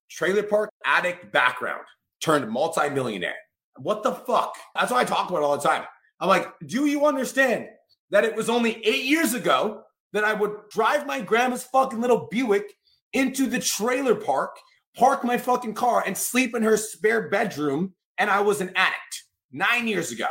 [0.08, 1.82] Trailer park addict background
[2.20, 3.34] turned multimillionaire.
[3.78, 4.56] What the fuck?
[4.76, 5.82] That's what I talk about all the time.
[6.20, 7.66] I'm like, do you understand
[8.10, 12.28] that it was only eight years ago that I would drive my grandma's fucking little
[12.30, 12.72] Buick
[13.14, 14.56] into the trailer park,
[14.96, 19.24] park my fucking car, and sleep in her spare bedroom, and I was an addict
[19.50, 20.28] nine years ago.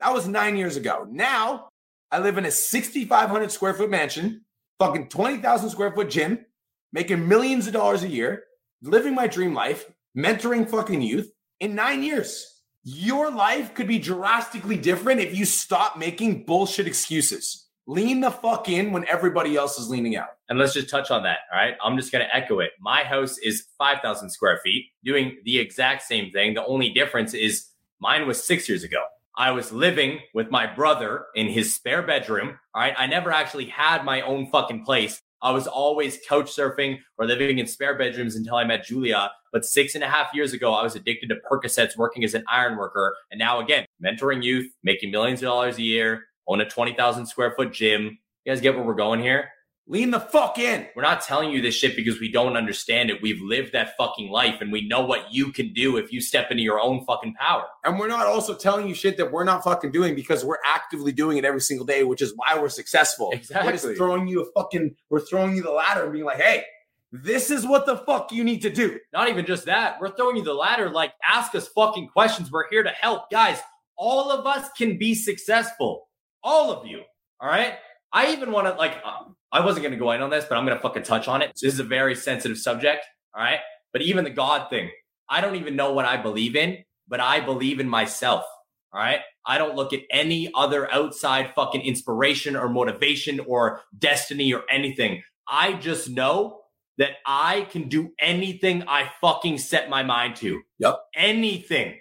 [0.00, 1.06] That was nine years ago.
[1.08, 1.68] Now
[2.10, 4.42] I live in a 6,500 square foot mansion,
[4.78, 6.44] fucking 20,000 square foot gym,
[6.92, 8.44] making millions of dollars a year,
[8.82, 12.62] living my dream life, mentoring fucking youth in nine years.
[12.82, 17.63] Your life could be drastically different if you stop making bullshit excuses.
[17.86, 20.28] Lean the fuck in when everybody else is leaning out.
[20.48, 21.40] And let's just touch on that.
[21.52, 21.74] All right.
[21.84, 22.70] I'm just going to echo it.
[22.80, 26.54] My house is 5,000 square feet, doing the exact same thing.
[26.54, 27.66] The only difference is
[28.00, 29.02] mine was six years ago.
[29.36, 32.58] I was living with my brother in his spare bedroom.
[32.74, 32.94] All right.
[32.96, 35.20] I never actually had my own fucking place.
[35.42, 39.30] I was always couch surfing or living in spare bedrooms until I met Julia.
[39.52, 42.44] But six and a half years ago, I was addicted to Percocets, working as an
[42.48, 43.14] iron worker.
[43.30, 47.54] And now again, mentoring youth, making millions of dollars a year, own a 20,000 square
[47.56, 48.18] foot gym.
[48.44, 49.50] You guys get where we're going here?
[49.86, 50.86] Lean the fuck in.
[50.96, 53.20] We're not telling you this shit because we don't understand it.
[53.20, 56.50] We've lived that fucking life and we know what you can do if you step
[56.50, 57.64] into your own fucking power.
[57.84, 61.12] And we're not also telling you shit that we're not fucking doing because we're actively
[61.12, 63.30] doing it every single day, which is why we're successful.
[63.32, 63.66] Exactly.
[63.66, 66.64] We're just throwing you a fucking, we're throwing you the ladder and being like, hey,
[67.12, 68.98] this is what the fuck you need to do.
[69.12, 70.00] Not even just that.
[70.00, 70.88] We're throwing you the ladder.
[70.88, 72.50] Like, ask us fucking questions.
[72.50, 73.30] We're here to help.
[73.30, 73.60] Guys,
[73.96, 76.08] all of us can be successful.
[76.44, 77.02] All of you.
[77.40, 77.74] All right.
[78.12, 80.56] I even want to, like, uh, I wasn't going to go in on this, but
[80.56, 81.52] I'm going to fucking touch on it.
[81.60, 83.04] This is a very sensitive subject.
[83.34, 83.60] All right.
[83.92, 84.90] But even the God thing,
[85.28, 88.44] I don't even know what I believe in, but I believe in myself.
[88.92, 89.20] All right.
[89.46, 95.22] I don't look at any other outside fucking inspiration or motivation or destiny or anything.
[95.48, 96.60] I just know
[96.98, 100.62] that I can do anything I fucking set my mind to.
[100.78, 101.00] Yep.
[101.16, 101.98] Anything.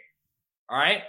[0.70, 1.02] All right.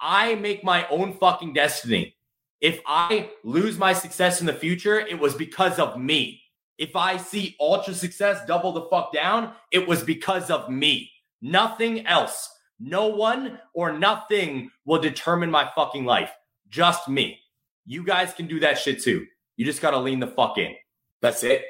[0.00, 2.15] I make my own fucking destiny.
[2.60, 6.40] If I lose my success in the future, it was because of me.
[6.78, 11.10] If I see ultra success double the fuck down, it was because of me.
[11.42, 12.50] Nothing else.
[12.78, 16.30] No one or nothing will determine my fucking life.
[16.68, 17.38] Just me.
[17.86, 19.26] You guys can do that shit too.
[19.56, 20.74] You just got to lean the fuck in.
[21.22, 21.62] That's it.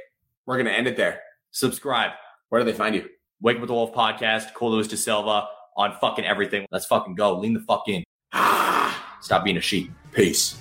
[0.46, 1.20] We're going to end it there.
[1.52, 2.12] Subscribe.
[2.48, 3.08] Where do they find you?
[3.40, 6.66] Wake Up with the Wolf podcast, Cole Lewis DaSilva on fucking everything.
[6.70, 7.38] Let's fucking go.
[7.38, 8.02] Lean the fuck in.
[8.32, 9.90] Ah, Stop being a sheep.
[10.12, 10.56] peace.